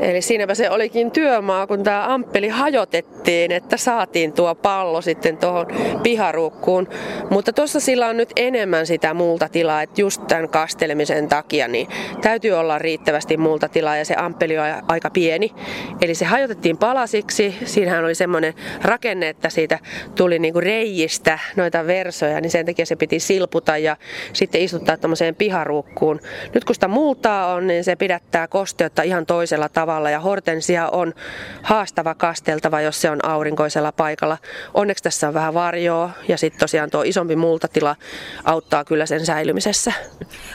Eli 0.00 0.22
siinäpä 0.22 0.54
se 0.54 0.70
olikin 0.70 1.10
työmaa, 1.10 1.66
kun 1.66 1.82
tämä 1.82 2.14
amppeli 2.14 2.48
hajotettiin, 2.48 3.52
että 3.52 3.76
saatiin 3.76 4.32
tuo 4.32 4.54
pallo 4.54 5.00
sitten 5.00 5.36
tuohon 5.36 5.66
piharukkuun. 6.02 6.88
Mutta 7.30 7.52
tuossa 7.52 7.80
sillä 7.80 8.06
on 8.06 8.16
nyt 8.16 8.32
enemmän 8.36 8.86
sitä 8.86 9.14
multatilaa, 9.14 9.82
että 9.82 10.00
just 10.00 10.26
tämän 10.28 10.48
kastelemisen 10.48 11.28
takia 11.28 11.68
niin 11.68 11.88
täytyy 12.20 12.52
olla 12.52 12.78
riittävästi 12.78 13.36
multatilaa 13.36 13.96
ja 13.96 14.04
se 14.04 14.14
amppeli 14.18 14.58
on 14.58 14.66
aika 14.88 15.10
pieni. 15.10 15.54
Eli 16.02 16.14
se 16.14 16.24
hajotettiin 16.24 16.76
palasiksi. 16.76 17.54
Siinähän 17.64 18.04
oli 18.04 18.14
semmoinen 18.14 18.54
rakenne, 18.82 19.28
että 19.28 19.48
siitä 19.50 19.78
tuli 20.14 20.38
niinku 20.38 20.60
reijistä 20.60 21.38
noita 21.56 21.86
versoja, 21.86 22.40
niin 22.40 22.50
sen 22.50 22.66
takia 22.66 22.86
se 22.86 22.96
piti 22.96 23.20
silputa 23.20 23.76
ja 23.76 23.96
sitten 24.32 24.60
istuttaa 24.60 24.96
tämmöiseen 24.96 25.34
piharukkuun. 25.34 26.20
Nyt 26.54 26.64
kun 26.64 26.74
sitä 26.74 26.88
multaa 26.88 27.54
on, 27.54 27.66
niin 27.66 27.84
se 27.84 27.96
pidättää 27.96 28.48
kosteutta 28.48 29.02
ihan 29.02 29.26
toisella 29.26 29.68
tavalla 29.68 30.10
ja 30.10 30.20
hortensia 30.20 30.88
on 30.88 31.14
haastava 31.62 32.14
kasteltava, 32.14 32.80
jos 32.80 33.00
se 33.00 33.10
on 33.10 33.24
aurinkoisella 33.24 33.92
paikalla. 33.92 34.38
Onneksi 34.74 35.04
tässä 35.04 35.28
on 35.28 35.34
vähän 35.34 35.54
varjoa 35.54 36.10
ja 36.28 36.38
sitten 36.38 36.60
tosiaan 36.60 36.90
tuo 36.90 37.02
isompi 37.02 37.36
multatila 37.36 37.96
auttaa 38.44 38.84
kyllä 38.84 39.06
sen 39.06 39.26
säilymisessä. 39.26 39.92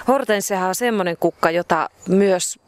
Hortensia 0.07 0.65
on 0.65 0.75
semmoinen 0.75 1.17
kukka, 1.19 1.51
jota 1.51 1.89
myös 2.09 2.59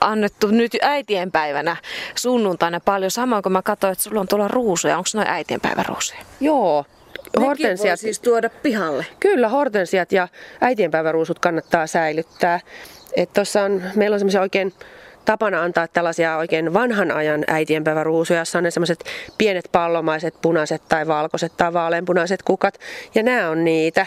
annettu 0.00 0.46
nyt 0.46 0.72
äitienpäivänä 0.82 1.76
sunnuntaina 2.14 2.80
paljon. 2.80 3.10
Samoin 3.10 3.42
kun 3.42 3.52
mä 3.52 3.62
katsoin, 3.62 3.92
että 3.92 4.04
sulla 4.04 4.20
on 4.20 4.28
tuolla 4.28 4.48
ruusuja. 4.48 4.98
Onko 4.98 5.08
noin 5.14 5.28
äitienpäiväruusuja? 5.28 6.20
Joo, 6.40 6.84
hortensiat 7.40 8.00
siis 8.00 8.20
tuoda 8.20 8.50
pihalle. 8.62 9.06
Kyllä, 9.20 9.48
hortensiat 9.48 10.12
ja 10.12 10.28
äitienpäiväruusut 10.60 11.38
kannattaa 11.38 11.86
säilyttää. 11.86 12.60
Et 13.16 13.32
tossa 13.32 13.62
on, 13.62 13.82
meillä 13.94 14.14
on 14.14 14.20
semmoisia 14.20 14.40
oikein 14.40 14.72
tapana 15.24 15.62
antaa 15.62 15.88
tällaisia 15.88 16.36
oikein 16.36 16.74
vanhan 16.74 17.10
ajan 17.10 17.44
äitienpäiväruusuja, 17.46 18.38
jossa 18.38 18.58
on 18.58 18.64
ne 18.64 18.70
semmoiset 18.70 19.04
pienet 19.38 19.68
pallomaiset 19.72 20.34
punaiset 20.42 20.82
tai 20.88 21.06
valkoiset 21.06 21.52
tai 21.56 21.72
vaaleanpunaiset 21.72 22.42
kukat. 22.42 22.78
Ja 23.14 23.22
nämä 23.22 23.50
on 23.50 23.64
niitä. 23.64 24.06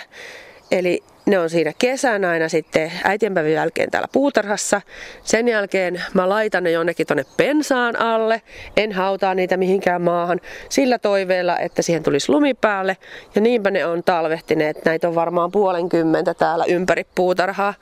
Eli 0.72 1.04
ne 1.30 1.39
on 1.39 1.50
siinä 1.50 1.74
kesän 1.80 2.26
aina 2.26 2.50
sitten 2.50 2.92
äitienpäivän 3.04 3.52
jälkeen 3.52 3.92
täällä 3.92 4.08
puutarhassa. 4.12 4.82
Sen 5.24 5.48
jälkeen 5.48 6.04
mä 6.13 6.30
laitan 6.30 6.63
ne 6.63 6.72
jonnekin 6.72 7.08
tonne 7.08 7.26
pensaan 7.38 8.00
alle. 8.00 8.42
En 8.78 8.92
hautaa 8.92 9.36
niitä 9.36 9.58
mihinkään 9.58 10.02
maahan 10.02 10.39
sillä 10.70 11.00
toiveella, 11.00 11.60
että 11.60 11.82
siihen 11.82 12.04
tulisi 12.04 12.32
lumi 12.32 12.54
päälle. 12.54 12.98
Ja 13.36 13.42
niinpä 13.42 13.72
ne 13.72 13.86
on 13.86 14.04
talvehtineet. 14.04 14.86
Näitä 14.86 15.08
on 15.08 15.15
varmaan 15.15 15.52
puolenkymmentä 15.52 16.34
täällä 16.34 16.65
ympäri 16.65 17.06
puutarhaa 17.15 17.74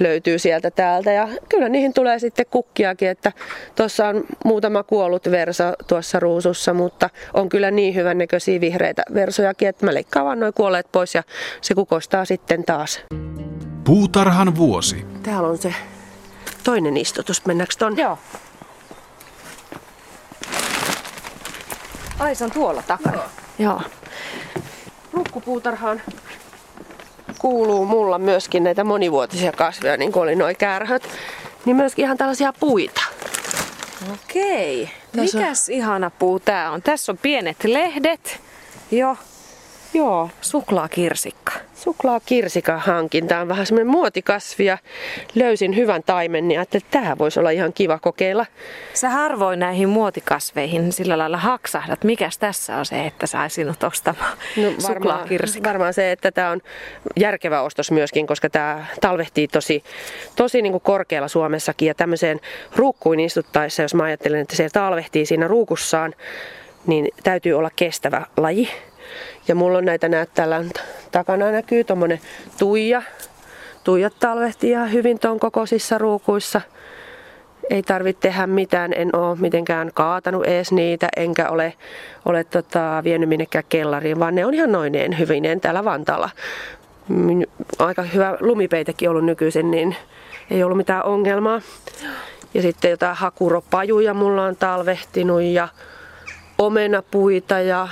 löytyy 0.00 0.38
sieltä 0.38 0.70
täältä. 0.70 1.12
Ja 1.12 1.28
kyllä 1.48 1.68
niihin 1.68 1.92
tulee 1.92 2.18
sitten 2.18 2.46
kukkiakin, 2.50 3.08
että 3.08 3.32
tuossa 3.74 4.08
on 4.08 4.24
muutama 4.44 4.82
kuollut 4.82 5.30
verso 5.30 5.64
tuossa 5.86 6.20
ruusussa, 6.20 6.74
mutta 6.74 7.10
on 7.34 7.48
kyllä 7.48 7.70
niin 7.70 7.94
hyvän 7.94 8.18
näköisiä 8.18 8.60
vihreitä 8.60 9.02
versojakin, 9.14 9.68
että 9.68 9.86
mä 9.86 9.94
leikkaan 9.94 10.26
vaan 10.26 10.40
noin 10.40 10.54
kuolleet 10.54 10.86
pois 10.92 11.14
ja 11.14 11.22
se 11.60 11.74
kukostaa 11.74 12.24
sitten 12.24 12.64
taas. 12.64 13.00
Puutarhan 13.84 14.56
vuosi. 14.56 15.06
Täällä 15.22 15.48
on 15.48 15.58
se 15.58 15.74
toinen 16.64 16.96
istutus. 16.96 17.46
Mennäänkö 17.46 17.74
ton? 17.78 17.96
Joo. 17.96 18.18
Ai 22.18 22.34
se 22.34 22.44
on 22.44 22.50
tuolla 22.50 22.82
takana. 22.82 23.16
Joo. 23.16 23.26
Joo. 23.58 23.82
ruukkupuutarhaan 25.12 26.02
kuuluu 27.42 27.84
mulla 27.86 28.18
myöskin 28.18 28.64
näitä 28.64 28.84
monivuotisia 28.84 29.52
kasveja, 29.52 29.96
niin 29.96 30.12
kuin 30.12 30.22
oli 30.22 30.36
noin 30.36 30.56
kärhöt, 30.56 31.08
niin 31.64 31.76
myöskin 31.76 32.04
ihan 32.04 32.16
tällaisia 32.16 32.52
puita. 32.60 33.02
Okei. 34.12 34.90
Tässä 35.16 35.38
on- 35.38 35.42
Mikäs 35.44 35.68
ihana 35.68 36.10
puu 36.10 36.40
tää 36.40 36.70
on? 36.70 36.82
Tässä 36.82 37.12
on 37.12 37.18
pienet 37.22 37.64
lehdet. 37.64 38.40
Joo. 38.90 39.16
Joo, 39.94 40.30
Suklaakirsikka. 40.40 41.52
Suklaakirsikan 41.82 42.80
hankinta 42.80 43.40
on 43.40 43.48
vähän 43.48 43.66
semmoinen 43.66 43.92
muotikasvi 43.92 44.64
ja 44.64 44.78
löysin 45.34 45.76
hyvän 45.76 46.02
taimen, 46.02 46.48
niin 46.48 46.58
ajattelin, 46.58 46.84
että 46.84 46.98
tämä 47.00 47.18
voisi 47.18 47.40
olla 47.40 47.50
ihan 47.50 47.72
kiva 47.72 47.98
kokeilla. 47.98 48.46
Sä 48.94 49.08
harvoin 49.08 49.58
näihin 49.58 49.88
muotikasveihin 49.88 50.92
sillä 50.92 51.18
lailla 51.18 51.36
haksahdat. 51.36 52.04
Mikäs 52.04 52.38
tässä 52.38 52.76
on 52.76 52.86
se, 52.86 53.06
että 53.06 53.26
sai 53.26 53.50
sinut 53.50 53.82
ostamaan 53.82 54.36
No 54.56 54.68
varmaan, 54.88 55.28
varmaan 55.64 55.94
se, 55.94 56.12
että 56.12 56.32
tämä 56.32 56.50
on 56.50 56.60
järkevä 57.16 57.62
ostos 57.62 57.90
myöskin, 57.90 58.26
koska 58.26 58.50
tämä 58.50 58.86
talvehtii 59.00 59.48
tosi, 59.48 59.84
tosi 60.36 60.62
niin 60.62 60.72
kuin 60.72 60.82
korkealla 60.82 61.28
Suomessakin. 61.28 61.88
Ja 61.88 61.94
tämmöiseen 61.94 62.40
ruukkuun 62.76 63.20
istuttaessa, 63.20 63.82
jos 63.82 63.94
mä 63.94 64.02
ajattelen, 64.02 64.40
että 64.40 64.56
se 64.56 64.68
talvehtii 64.72 65.26
siinä 65.26 65.48
ruukussaan, 65.48 66.14
niin 66.86 67.08
täytyy 67.22 67.52
olla 67.52 67.70
kestävä 67.76 68.26
laji. 68.36 68.68
Ja 69.48 69.54
mulla 69.54 69.78
on 69.78 69.84
näitä 69.84 70.08
näet 70.08 70.34
täällä 70.34 70.64
takana 71.12 71.50
näkyy 71.50 71.84
tuommoinen 71.84 72.20
tuija. 72.58 73.02
Tuijat 73.84 74.12
talvehtii 74.20 74.70
ihan 74.70 74.92
hyvin 74.92 75.18
ton 75.18 75.40
kokoisissa 75.40 75.98
ruukuissa. 75.98 76.60
Ei 77.70 77.82
tarvitse 77.82 78.20
tehdä 78.20 78.46
mitään, 78.46 78.92
en 78.96 79.16
ole 79.16 79.38
mitenkään 79.38 79.90
kaatanut 79.94 80.46
ees 80.46 80.72
niitä, 80.72 81.08
enkä 81.16 81.48
ole, 81.48 81.74
ole 82.24 82.44
tota, 82.44 83.00
vienyt 83.04 83.28
minnekään 83.28 83.64
kellariin, 83.68 84.18
vaan 84.18 84.34
ne 84.34 84.46
on 84.46 84.54
ihan 84.54 84.72
noineen 84.72 85.18
hyvineen 85.18 85.60
täällä 85.60 85.84
Vantaalla. 85.84 86.30
Aika 87.78 88.02
hyvä 88.02 88.36
lumipeitekin 88.40 89.10
ollut 89.10 89.24
nykyisin, 89.24 89.70
niin 89.70 89.96
ei 90.50 90.62
ollut 90.62 90.76
mitään 90.76 91.04
ongelmaa. 91.04 91.60
Ja 92.54 92.62
sitten 92.62 92.90
jotain 92.90 93.16
hakuropajuja 93.16 94.14
mulla 94.14 94.44
on 94.44 94.56
talvehtinut 94.56 95.42
ja 95.42 95.68
omenapuita 96.58 97.60
ja 97.60 97.88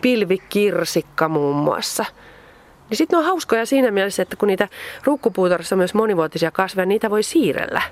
pilvikirsikka 0.00 1.28
muun 1.28 1.56
muassa. 1.56 2.04
Niin 2.90 2.98
sitten 2.98 3.16
ne 3.16 3.18
on 3.18 3.24
hauskoja 3.24 3.66
siinä 3.66 3.90
mielessä, 3.90 4.22
että 4.22 4.36
kun 4.36 4.48
niitä 4.48 4.68
ruukkupuutarhassa 5.04 5.74
on 5.74 5.78
myös 5.78 5.94
monivuotisia 5.94 6.50
kasveja, 6.50 6.86
niitä 6.86 7.10
voi 7.10 7.22
siirrellä. 7.22 7.82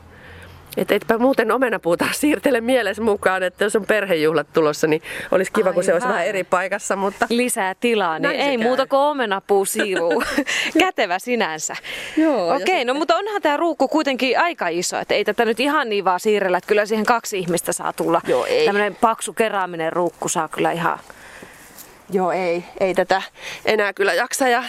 Että 0.77 0.95
etpä 0.95 1.19
muuten 1.19 1.53
omenapuuta 1.53 2.07
siirtele 2.13 2.61
mielessä 2.61 3.03
mukaan, 3.03 3.43
että 3.43 3.65
jos 3.65 3.77
on 3.77 3.87
perhejuhlat 3.87 4.47
tulossa, 4.53 4.87
niin 4.87 5.03
olisi 5.31 5.53
kiva, 5.53 5.73
kun 5.73 5.85
se 5.85 5.93
olisi 5.93 6.05
Aivan. 6.05 6.15
vähän 6.15 6.29
eri 6.29 6.45
paikassa. 6.45 6.97
Mutta 6.97 7.27
lisää 7.31 7.75
tilaa, 7.81 8.19
niin 8.19 8.31
ei 8.31 8.57
käy. 8.57 8.67
muuta 8.67 8.87
kuin 8.87 9.01
omenapuu 9.01 9.65
siiruu. 9.65 10.23
Kätevä 10.79 11.19
sinänsä. 11.19 11.77
Joo, 12.17 12.57
Okei, 12.57 12.85
no 12.85 12.95
mutta 12.95 13.17
onhan 13.17 13.43
tämä 13.43 13.57
ruukku 13.57 13.89
kuitenkin 13.89 14.41
aika 14.41 14.69
iso, 14.69 14.99
että 14.99 15.15
ei 15.15 15.25
tätä 15.25 15.45
nyt 15.45 15.61
ihan 15.61 15.89
niin 15.89 16.05
vaan 16.05 16.21
siirrellä, 16.21 16.59
että 16.59 16.69
kyllä 16.69 16.87
siihen 16.87 17.07
kaksi 17.07 17.39
ihmistä 17.39 17.73
saa 17.73 17.93
tulla. 17.93 18.21
Joo, 18.27 18.47
ei. 18.47 18.67
Tämmöinen 18.67 18.95
paksu 18.95 19.33
keraaminen 19.33 19.93
ruukku 19.93 20.29
saa 20.29 20.49
kyllä 20.49 20.73
ihan... 20.73 20.99
Joo, 22.11 22.33
ei, 22.33 22.65
ei 22.81 22.95
tätä 22.95 23.23
enää 23.65 23.93
kyllä 23.93 24.15
jaksa. 24.15 24.49
Ja 24.49 24.63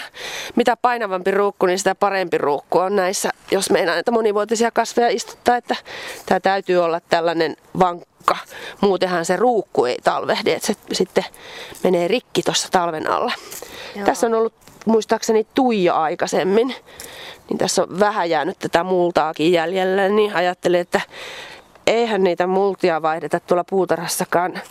mitä 0.56 0.78
painavampi 0.78 1.32
ruukku, 1.32 1.66
niin 1.66 1.78
sitä 1.78 1.96
parempi 1.96 2.38
ruukku 2.38 2.78
on 2.78 2.96
näissä, 2.96 3.30
jos 3.52 3.70
meinaa 3.70 3.96
näitä 3.96 4.12
monivuotisia 4.12 4.72
kasveja 4.72 5.10
istuttaa. 5.10 5.58
Että 5.58 5.76
tämä 6.26 6.40
täytyy 6.40 6.78
olla 6.78 7.00
tällainen 7.00 7.56
vankka. 7.80 8.38
Muutenhan 8.82 9.26
se 9.26 9.36
ruukku 9.36 9.86
ei 9.86 9.98
talvehdi, 10.04 10.52
että 10.52 10.68
se 10.68 10.74
sitten 10.92 11.26
menee 11.84 12.08
rikki 12.08 12.42
tuossa 12.42 12.68
talven 12.72 13.10
alla. 13.10 13.32
Joo. 13.96 14.06
Tässä 14.06 14.28
on 14.28 14.34
ollut 14.34 14.54
muistaakseni 14.86 15.48
tuija 15.54 16.02
aikaisemmin. 16.02 16.76
Niin 17.50 17.58
tässä 17.58 17.84
on 17.84 18.00
vähän 18.00 18.30
jäänyt 18.30 18.60
tätä 18.60 18.84
multaakin 18.84 19.52
jäljellä, 19.52 20.10
niin 20.10 20.36
ajattelin, 20.36 20.80
että 20.80 21.02
eihän 21.88 22.24
niitä 22.24 22.48
multia 22.48 23.02
vaihdeta 23.02 23.40
tuolla 23.40 23.64
puutarhassakaan 23.64 24.62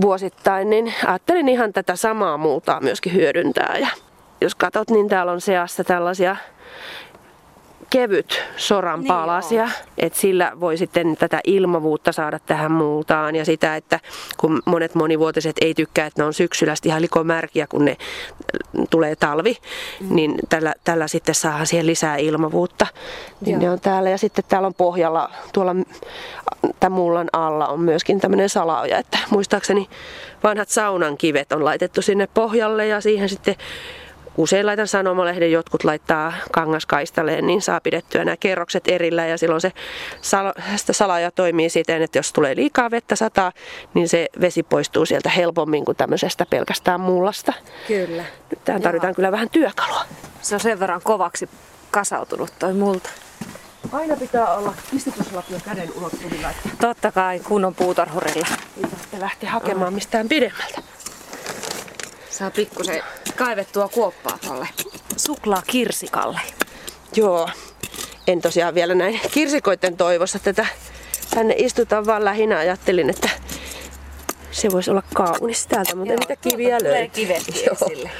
vuosittain, 0.00 0.70
niin 0.70 0.94
ajattelin 1.06 1.48
ihan 1.48 1.72
tätä 1.72 1.96
samaa 1.96 2.36
multaa 2.36 2.80
myöskin 2.80 3.14
hyödyntää. 3.14 3.76
Ja 3.80 3.88
jos 4.40 4.54
katsot, 4.54 4.90
niin 4.90 5.08
täällä 5.08 5.32
on 5.32 5.40
seassa 5.40 5.84
tällaisia 5.84 6.36
kevyt 7.90 8.42
soranpalasia, 8.56 9.64
niin 9.64 9.74
että 9.98 10.18
sillä 10.18 10.52
voi 10.60 10.76
sitten 10.76 11.16
tätä 11.16 11.40
ilmavuutta 11.44 12.12
saada 12.12 12.38
tähän 12.38 12.72
multaan 12.72 13.36
ja 13.36 13.44
sitä, 13.44 13.76
että 13.76 14.00
kun 14.36 14.62
monet 14.64 14.94
monivuotiset 14.94 15.56
ei 15.60 15.74
tykkää, 15.74 16.06
että 16.06 16.22
ne 16.22 16.26
on 16.26 16.34
syksyllä 16.34 16.74
ihan 16.84 17.02
likomärkiä, 17.02 17.66
kun 17.66 17.84
ne 17.84 17.90
äh, 17.90 18.86
tulee 18.90 19.16
talvi, 19.16 19.56
mm. 20.00 20.14
niin 20.14 20.34
tällä, 20.48 20.74
tällä 20.84 21.08
sitten 21.08 21.34
saadaan 21.34 21.66
siihen 21.66 21.86
lisää 21.86 22.16
ilmavuutta. 22.16 22.86
Niin 23.40 23.52
Joo. 23.52 23.60
ne 23.60 23.70
on 23.70 23.80
täällä 23.80 24.10
ja 24.10 24.18
sitten 24.18 24.44
täällä 24.48 24.66
on 24.66 24.74
pohjalla 24.74 25.30
tuolla 25.52 25.74
tämän 26.80 26.98
mullan 26.98 27.28
alla 27.32 27.68
on 27.68 27.80
myöskin 27.80 28.20
tämmöinen 28.20 28.48
salaoja, 28.48 28.98
että 28.98 29.18
muistaakseni 29.30 29.88
vanhat 30.42 30.68
saunan 30.68 31.16
kivet 31.16 31.52
on 31.52 31.64
laitettu 31.64 32.02
sinne 32.02 32.28
pohjalle 32.34 32.86
ja 32.86 33.00
siihen 33.00 33.28
sitten 33.28 33.54
Usein 34.36 34.66
laitan 34.66 34.86
sanomalehden, 34.88 35.52
jotkut 35.52 35.84
laittaa 35.84 36.32
kangaskaistaleen, 36.52 37.46
niin 37.46 37.62
saa 37.62 37.80
pidettyä 37.80 38.24
nämä 38.24 38.36
kerrokset 38.36 38.88
erillä 38.88 39.26
ja 39.26 39.38
silloin 39.38 39.60
se 39.60 39.72
sitä 40.76 40.92
salaja 40.92 41.30
toimii 41.30 41.70
siten, 41.70 42.02
että 42.02 42.18
jos 42.18 42.32
tulee 42.32 42.56
liikaa 42.56 42.90
vettä 42.90 43.16
sataa, 43.16 43.52
niin 43.94 44.08
se 44.08 44.28
vesi 44.40 44.62
poistuu 44.62 45.06
sieltä 45.06 45.28
helpommin 45.28 45.84
kuin 45.84 45.96
tämmöisestä 45.96 46.46
pelkästään 46.50 47.00
mullasta. 47.00 47.52
Kyllä. 47.88 48.24
Nyt 48.50 48.64
tähän 48.64 48.82
tarvitaan 48.82 49.14
kyllä 49.14 49.32
vähän 49.32 49.50
työkalua. 49.50 50.02
Se 50.42 50.54
on 50.54 50.60
sen 50.60 50.80
verran 50.80 51.00
kovaksi 51.04 51.48
kasautunut 51.90 52.52
toi 52.58 52.72
multa. 52.72 53.10
Aina 53.92 54.16
pitää 54.16 54.54
olla 54.54 54.74
istutuslapio 54.92 55.58
käden 55.64 55.88
ulottuvilla, 55.96 56.48
Totta 56.80 57.12
kai 57.12 57.40
kunnon 57.40 57.74
puutarhurilla. 57.74 58.46
ei 58.76 58.82
tarvitse 58.82 59.20
lähteä 59.20 59.50
hakemaan 59.50 59.94
mistään 59.94 60.28
pidemmältä. 60.28 60.79
Saa 62.40 62.50
pikkusen 62.50 63.02
kaivettua 63.36 63.88
kuoppaa 63.88 64.38
tolle 64.46 64.68
suklaakirsikalle. 65.16 66.40
Joo, 67.16 67.48
en 68.26 68.40
tosiaan 68.40 68.74
vielä 68.74 68.94
näin 68.94 69.20
kirsikoiden 69.30 69.96
toivossa 69.96 70.38
tätä 70.38 70.66
tänne 71.34 71.54
istutaan, 71.58 72.06
vaan 72.06 72.24
lähinnä 72.24 72.58
ajattelin, 72.58 73.10
että 73.10 73.30
se 74.50 74.70
voisi 74.70 74.90
olla 74.90 75.02
kaunis 75.14 75.66
täältä, 75.66 75.94
mutta 75.94 76.14
niitä 76.14 76.36
kiviä 76.36 76.78
Tulee 76.78 76.92
löytyy. 76.92 77.26
Joo. 77.66 77.76
esille. 77.90 78.10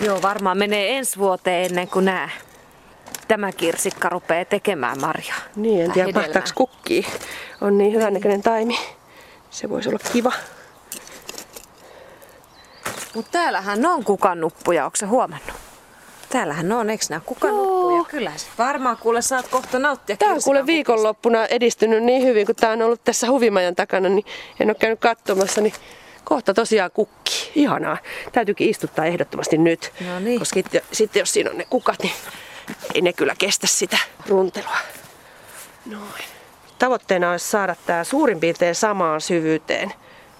Joo, 0.00 0.22
varmaan 0.22 0.58
menee 0.58 0.96
ensi 0.96 1.18
vuoteen 1.18 1.64
ennen 1.64 1.88
kuin 1.88 2.04
nää. 2.04 2.30
Tämä 3.28 3.52
kirsikka 3.52 4.08
rupeaa 4.08 4.44
tekemään 4.44 5.00
marjaa. 5.00 5.38
Niin, 5.56 5.84
en 5.84 5.92
tiedä 5.92 6.12
mahtaako 6.12 6.48
kukkii. 6.54 7.06
On 7.60 7.78
niin 7.78 7.92
hyvännäköinen 7.92 8.42
taimi. 8.42 8.78
Se 9.50 9.68
voisi 9.68 9.88
olla 9.88 9.98
kiva. 10.12 10.32
Mutta 13.14 13.30
täällähän 13.30 13.86
on 13.86 14.04
kukannuppuja, 14.04 14.84
onko 14.84 14.96
se 14.96 15.06
huomannut? 15.06 15.56
Täällähän 16.28 16.72
on, 16.72 16.90
eikö 16.90 17.04
nää 17.10 17.20
kukannuppuja? 17.20 17.96
Joo. 17.96 18.04
Kyllä. 18.04 18.32
Varmaan 18.58 18.96
kuule 18.96 19.22
saat 19.22 19.48
kohta 19.48 19.78
nauttia 19.78 20.16
Tämä 20.16 20.32
on 20.32 20.42
kuule 20.44 20.66
viikonloppuna 20.66 21.46
edistynyt 21.46 22.02
niin 22.02 22.22
hyvin, 22.22 22.46
kun 22.46 22.54
tämä 22.54 22.72
on 22.72 22.82
ollut 22.82 23.04
tässä 23.04 23.30
huvimajan 23.30 23.74
takana, 23.74 24.08
niin 24.08 24.24
en 24.60 24.68
ole 24.68 24.74
käynyt 24.74 25.00
katsomassa, 25.00 25.60
niin 25.60 25.72
kohta 26.24 26.54
tosiaan 26.54 26.90
kukki. 26.90 27.52
Ihanaa. 27.54 27.98
Täytyykin 28.32 28.70
istuttaa 28.70 29.04
ehdottomasti 29.04 29.58
nyt. 29.58 29.92
No 30.08 30.20
niin. 30.20 30.38
Koska 30.38 30.54
sitten, 30.54 30.82
sitten 30.92 31.20
jos 31.20 31.32
siinä 31.32 31.50
on 31.50 31.58
ne 31.58 31.66
kukat, 31.70 31.98
niin 32.02 32.12
ei 32.98 33.02
ne 33.02 33.12
kyllä 33.12 33.34
kestä 33.38 33.66
sitä 33.66 33.98
runtelua. 34.28 34.76
Noin. 35.86 36.24
Tavoitteena 36.78 37.30
olisi 37.30 37.48
saada 37.48 37.76
tämä 37.86 38.04
suurin 38.04 38.40
piirtein 38.40 38.74
samaan 38.74 39.20
syvyyteen, 39.20 39.92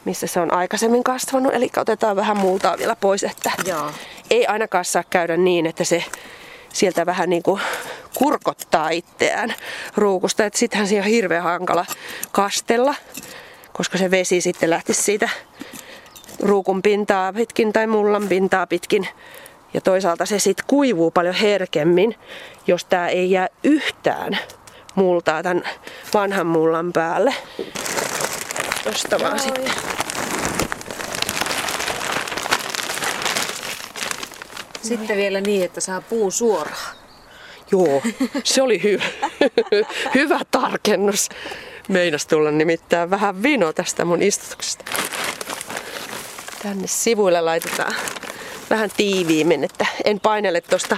missä 0.05 0.27
se 0.27 0.40
on 0.40 0.55
aikaisemmin 0.55 1.05
kasvanut. 1.05 1.55
Eli 1.55 1.71
otetaan 1.77 2.16
vähän 2.16 2.37
multaa 2.37 2.79
vielä 2.79 2.97
pois, 2.97 3.25
että 3.25 3.51
Joo. 3.66 3.90
ei 4.31 4.47
ainakaan 4.47 4.85
saa 4.85 5.05
käydä 5.11 5.37
niin, 5.37 5.66
että 5.66 5.85
se 5.85 6.05
sieltä 6.73 7.07
vähän 7.07 7.31
niin 7.31 7.42
kuin 7.42 7.61
kurkottaa 8.14 8.90
itseään 8.90 9.55
ruukusta. 9.97 10.44
Että 10.44 10.59
sittenhän 10.59 10.88
siinä 10.88 11.05
on 11.05 11.11
hirveän 11.11 11.42
hankala 11.42 11.87
kastella, 12.33 12.94
koska 13.73 13.99
se 13.99 14.11
vesi 14.11 14.40
sitten 14.40 14.71
lähtisi 14.71 15.03
siitä 15.03 15.29
ruukun 16.40 16.83
pintaa 16.83 17.33
pitkin 17.33 17.73
tai 17.73 17.87
mullan 17.87 18.29
pintaa 18.29 18.66
pitkin. 18.66 19.09
Ja 19.74 19.81
toisaalta 19.81 20.26
se 20.26 20.38
sitten 20.38 20.64
kuivuu 20.66 21.11
paljon 21.11 21.35
herkemmin, 21.35 22.14
jos 22.66 22.85
tämä 22.85 23.09
ei 23.09 23.31
jää 23.31 23.48
yhtään 23.64 24.38
multaa 24.94 25.42
tämän 25.42 25.62
vanhan 26.14 26.46
mullan 26.46 26.92
päälle. 26.92 27.35
Tosta 28.85 29.18
vaan 29.20 29.38
sitten. 29.38 29.72
Sitten 34.83 35.16
vielä 35.16 35.40
niin, 35.40 35.64
että 35.64 35.81
saa 35.81 36.00
puun 36.00 36.33
suoraan. 36.33 36.96
Joo, 37.70 38.02
se 38.44 38.62
oli 38.62 38.83
hyvä, 38.83 39.04
hyvä 40.14 40.40
tarkennus. 40.50 41.28
Meinas 41.88 42.26
tulla 42.26 42.50
nimittäin 42.50 43.11
vähän 43.11 43.42
vino 43.42 43.72
tästä 43.72 44.04
mun 44.04 44.22
istutuksesta. 44.22 44.85
Tänne 46.62 46.87
sivuille 46.87 47.40
laitetaan 47.40 47.94
vähän 48.70 48.90
tiiviimmin, 48.96 49.64
että 49.64 49.87
en 50.04 50.20
painele 50.20 50.61
tuosta 50.61 50.96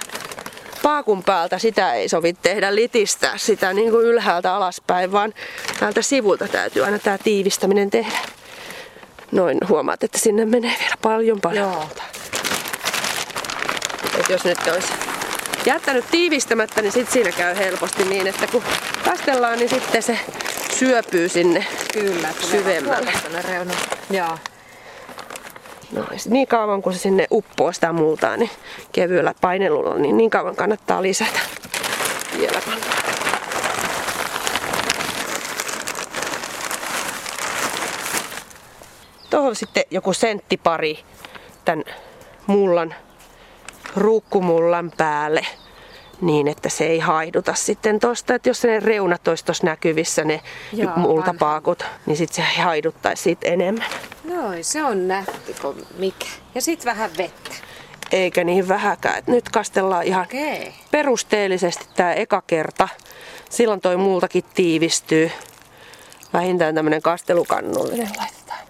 paakun 0.82 1.22
päältä. 1.22 1.58
Sitä 1.58 1.94
ei 1.94 2.08
sovi 2.08 2.32
tehdä 2.32 2.74
litistää 2.74 3.38
sitä 3.38 3.72
niin 3.72 3.90
kuin 3.90 4.06
ylhäältä 4.06 4.54
alaspäin, 4.54 5.12
vaan 5.12 5.34
täältä 5.80 6.02
sivulta 6.02 6.48
täytyy 6.48 6.84
aina 6.84 6.98
tämä 6.98 7.18
tiivistäminen 7.18 7.90
tehdä. 7.90 8.18
Noin 9.32 9.58
huomaat, 9.68 10.04
että 10.04 10.18
sinne 10.18 10.44
menee 10.44 10.76
vielä 10.80 10.96
paljon 11.02 11.40
paljon. 11.40 11.72
Joo. 11.72 11.88
Et 14.18 14.28
jos 14.28 14.44
nyt 14.44 14.58
olisi 14.72 14.92
jättänyt 15.66 16.04
tiivistämättä, 16.10 16.82
niin 16.82 16.92
sitten 16.92 17.12
siinä 17.12 17.32
käy 17.32 17.56
helposti 17.56 18.04
niin, 18.04 18.26
että 18.26 18.46
kun 18.46 18.62
kastellaan, 19.04 19.58
niin 19.58 19.68
sitten 19.68 20.02
se 20.02 20.18
syöpyy 20.78 21.28
sinne 21.28 21.66
Kyllä, 21.92 22.28
syvemmälle. 22.50 23.12
Joo. 24.10 24.38
No, 25.92 26.04
niin 26.28 26.46
kauan 26.46 26.82
kun 26.82 26.92
se 26.92 26.98
sinne 26.98 27.26
uppoo 27.30 27.72
sitä 27.72 27.92
multaa, 27.92 28.36
niin 28.36 28.50
kevyellä 28.92 29.34
painelulla, 29.40 29.94
niin 29.94 30.16
niin 30.16 30.30
kauan 30.30 30.56
kannattaa 30.56 31.02
lisätä. 31.02 31.40
Vielä 32.38 32.60
kannattaa. 32.60 33.00
Tuohon 39.30 39.56
sitten 39.56 39.84
joku 39.90 40.12
senttipari 40.12 40.98
tämän 41.64 41.84
mullan, 42.46 42.94
ruukkumullan 43.96 44.92
päälle 44.96 45.46
niin, 46.20 46.48
että 46.48 46.68
se 46.68 46.86
ei 46.86 46.98
haiduta 46.98 47.54
sitten 47.54 48.00
tosta. 48.00 48.34
Että 48.34 48.48
jos 48.48 48.64
ne 48.64 48.80
reunat 48.80 49.28
olisi 49.28 49.44
tuossa 49.44 49.66
näkyvissä, 49.66 50.24
ne 50.24 50.40
Joo, 50.72 50.92
multapaakut, 50.96 51.84
niin 52.06 52.16
sitten 52.16 52.36
se 52.36 52.62
haiduttaisi 52.62 53.22
siitä 53.22 53.48
enemmän. 53.48 53.86
Noin, 54.24 54.64
se 54.64 54.82
on 54.84 55.08
nätti 55.08 55.54
kuin 55.62 55.86
mikä. 55.98 56.26
Ja 56.54 56.62
sitten 56.62 56.90
vähän 56.90 57.10
vettä. 57.18 57.50
Eikä 58.12 58.44
niin 58.44 58.68
vähäkään. 58.68 59.18
Et 59.18 59.26
nyt 59.26 59.48
kastellaan 59.48 60.04
ihan 60.04 60.24
Okei. 60.24 60.74
perusteellisesti 60.90 61.86
tämä 61.96 62.12
eka 62.12 62.42
kerta. 62.46 62.88
Silloin 63.50 63.80
toi 63.80 63.96
multakin 63.96 64.44
tiivistyy. 64.54 65.30
Vähintään 66.32 66.74
tämmönen 66.74 67.02
kastelukannullinen 67.02 68.10
laitetaan. 68.18 68.60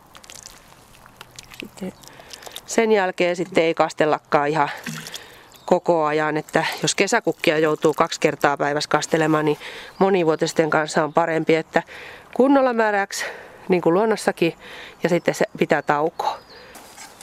Sitten 1.61 1.93
sen 2.67 2.93
jälkeen 2.93 3.37
sitten 3.37 3.65
ei 3.65 3.75
kastellakaan 3.75 4.49
ihan 4.49 4.71
koko 5.71 6.05
ajan, 6.05 6.37
että 6.37 6.65
jos 6.83 6.95
kesäkukkia 6.95 7.59
joutuu 7.59 7.95
kaksi 7.95 8.21
kertaa 8.21 8.57
päivässä 8.57 8.91
kastelemaan, 8.91 9.45
niin 9.45 9.59
monivuotisten 9.99 10.71
kanssa 10.71 11.05
on 11.05 11.13
parempi, 11.13 11.55
että 11.55 11.83
kunnolla 12.35 12.73
määräksi, 12.73 13.25
niin 13.69 13.83
kuin 13.83 13.95
luonnossakin, 13.95 14.55
ja 15.03 15.09
sitten 15.09 15.35
se 15.35 15.45
pitää 15.59 15.83
taukoa. 15.83 16.39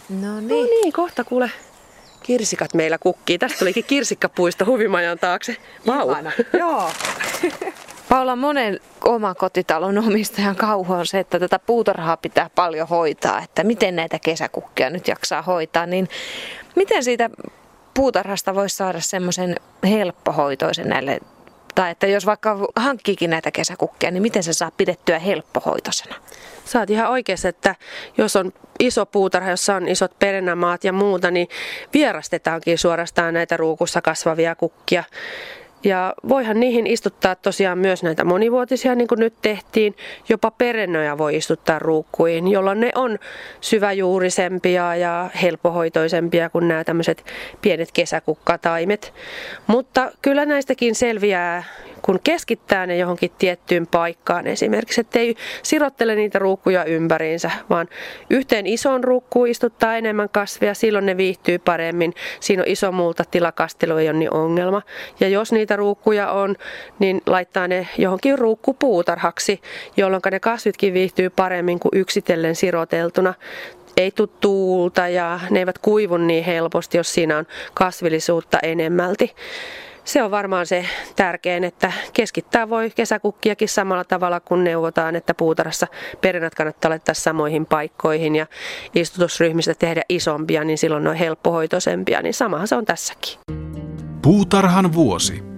No 0.10 0.34
No 0.34 0.40
niin. 0.40 0.66
niin, 0.66 0.94
kohta 0.94 1.24
kuule 1.24 1.52
kirsikat 2.24 2.74
meillä 2.74 2.98
kukkii. 2.98 3.38
Tästä 3.38 3.60
tulikin 3.60 3.84
kirsikkapuisto 3.84 4.66
huvimajan 4.66 5.20
taakse. 5.20 5.58
Vau. 5.88 6.16
Joo. 6.54 6.92
Paula, 8.10 8.36
monen 8.36 8.80
omakotitalon 9.06 9.98
omistajan 9.98 10.56
kauhu 10.56 10.94
on 10.94 11.06
se, 11.06 11.20
että 11.20 11.40
tätä 11.40 11.60
puutarhaa 11.60 12.18
pitää 12.18 12.50
paljon 12.56 12.88
hoitaa, 12.88 13.42
että 13.42 13.64
miten 13.64 13.96
näitä 13.96 14.20
kesäkukkia 14.20 14.90
nyt 14.90 15.08
jaksaa 15.08 15.42
hoitaa, 15.42 15.86
niin 15.86 16.10
miten 16.76 17.04
siitä 17.04 17.30
puutarhasta 17.98 18.56
voisi 18.56 18.76
saada 18.76 19.02
semmoisen 19.02 19.56
helppohoitoisen 19.84 20.90
näille, 20.90 21.20
tai 21.76 21.92
että 21.92 22.08
jos 22.08 22.26
vaikka 22.26 22.58
hankkiikin 22.76 23.30
näitä 23.30 23.52
kesäkukkia, 23.52 24.12
niin 24.12 24.22
miten 24.22 24.44
se 24.44 24.54
saa 24.54 24.72
pidettyä 24.72 25.20
helppohoitoisena? 25.20 26.16
Sä 26.66 26.80
oot 26.80 26.90
ihan 26.90 27.10
oikeassa, 27.10 27.50
että 27.50 27.76
jos 28.18 28.36
on 28.36 28.54
iso 28.80 29.06
puutarha, 29.06 29.50
jossa 29.50 29.76
on 29.76 29.88
isot 29.88 30.20
perennämaat 30.20 30.84
ja 30.84 30.94
muuta, 30.94 31.32
niin 31.32 31.48
vierastetaankin 31.94 32.78
suorastaan 32.78 33.34
näitä 33.34 33.58
ruukussa 33.58 34.02
kasvavia 34.02 34.56
kukkia. 34.56 35.04
Ja 35.88 36.13
voihan 36.30 36.60
niihin 36.60 36.88
istuttaa 36.88 37.36
tosiaan 37.36 37.78
myös 37.78 38.04
näitä 38.04 38.23
monivuotisia, 38.23 38.95
niin 38.95 39.08
kuin 39.08 39.19
nyt 39.19 39.34
tehtiin. 39.41 39.95
Jopa 40.30 40.52
perennöjä 40.52 41.17
voi 41.17 41.36
istuttaa 41.36 41.80
ruukkuihin, 41.80 42.47
jolloin 42.47 42.80
ne 42.80 42.91
on 42.95 43.19
syväjuurisempia 43.62 44.95
ja 44.95 45.30
helppohoitoisempia 45.41 46.50
kuin 46.50 46.67
nämä 46.67 46.84
tämmöiset 46.84 47.26
pienet 47.62 47.89
kesäkukkataimet. 47.93 49.13
Mutta 49.67 50.12
kyllä 50.21 50.45
näistäkin 50.45 50.95
selviää, 50.95 51.63
kun 52.02 52.19
keskittää 52.23 52.86
ne 52.86 52.97
johonkin 52.97 53.32
tiettyyn 53.38 53.88
paikkaan 53.88 54.47
esimerkiksi, 54.47 55.02
ettei 55.02 55.36
sirottele 55.63 56.15
niitä 56.15 56.39
ruukkuja 56.39 56.86
ympäriinsä, 56.86 57.52
vaan 57.69 57.88
yhteen 58.30 58.67
isoon 58.67 59.04
ruukkuun 59.04 59.47
istuttaa 59.47 59.97
enemmän 59.97 60.30
kasvia, 60.30 60.73
silloin 60.73 61.06
ne 61.06 61.17
viihtyy 61.17 61.60
paremmin. 61.60 62.13
Siinä 62.39 62.62
on 62.62 62.67
iso 62.67 62.91
multa 62.91 63.23
tilakastelu 63.32 63.97
ei 63.97 64.10
ole 64.10 64.17
niin 64.17 64.34
ongelma. 64.34 64.82
Ja 65.19 65.28
jos 65.28 65.52
niitä 65.52 65.77
ruukkuja 65.78 66.32
on, 66.32 66.56
niin 67.00 67.22
laittaa 67.26 67.68
ne 67.68 67.88
johonkin 67.98 68.40
ruukkupuutarhaksi, 68.40 69.62
jolloin 69.98 70.22
ne 70.32 70.40
kasvitkin 70.40 70.94
viihtyy 70.94 71.30
paremmin 71.30 71.80
kuin 71.80 71.92
yksitellen 71.94 72.56
siroteltuna 72.56 73.34
ei 73.98 74.12
tule 74.12 74.30
tuulta 74.40 75.08
ja 75.08 75.40
ne 75.50 75.60
eivät 75.60 75.78
kuivu 75.78 76.18
niin 76.18 76.44
helposti, 76.44 76.98
jos 76.98 77.13
siinä 77.13 77.38
on 77.38 77.46
kasvillisuutta 77.74 78.60
enemmälti. 78.63 79.36
Se 80.04 80.24
on 80.24 80.32
varmaan 80.32 80.66
se 80.66 80.86
tärkein, 81.16 81.63
että 81.63 81.92
keskittää 82.13 82.70
voi 82.70 82.90
kesäkukkiakin 82.90 83.70
samalla 83.70 84.04
tavalla 84.04 84.40
kuin 84.40 84.63
neuvotaan, 84.63 85.16
että 85.16 85.34
puutarhassa 85.34 85.88
perinnät 86.22 86.56
kannattaa 86.56 86.90
laittaa 86.90 87.16
samoihin 87.16 87.66
paikkoihin 87.66 88.36
ja 88.36 88.48
istutusryhmistä 88.96 89.74
tehdä 89.74 90.02
isompia, 90.10 90.63
niin 90.63 90.78
silloin 90.78 91.04
ne 91.04 91.10
on 91.10 91.16
helppohoitoisempia, 91.16 92.22
niin 92.22 92.34
samahan 92.34 92.68
se 92.68 92.76
on 92.76 92.86
tässäkin. 92.86 93.40
Puutarhan 94.22 94.94
vuosi. 94.94 95.57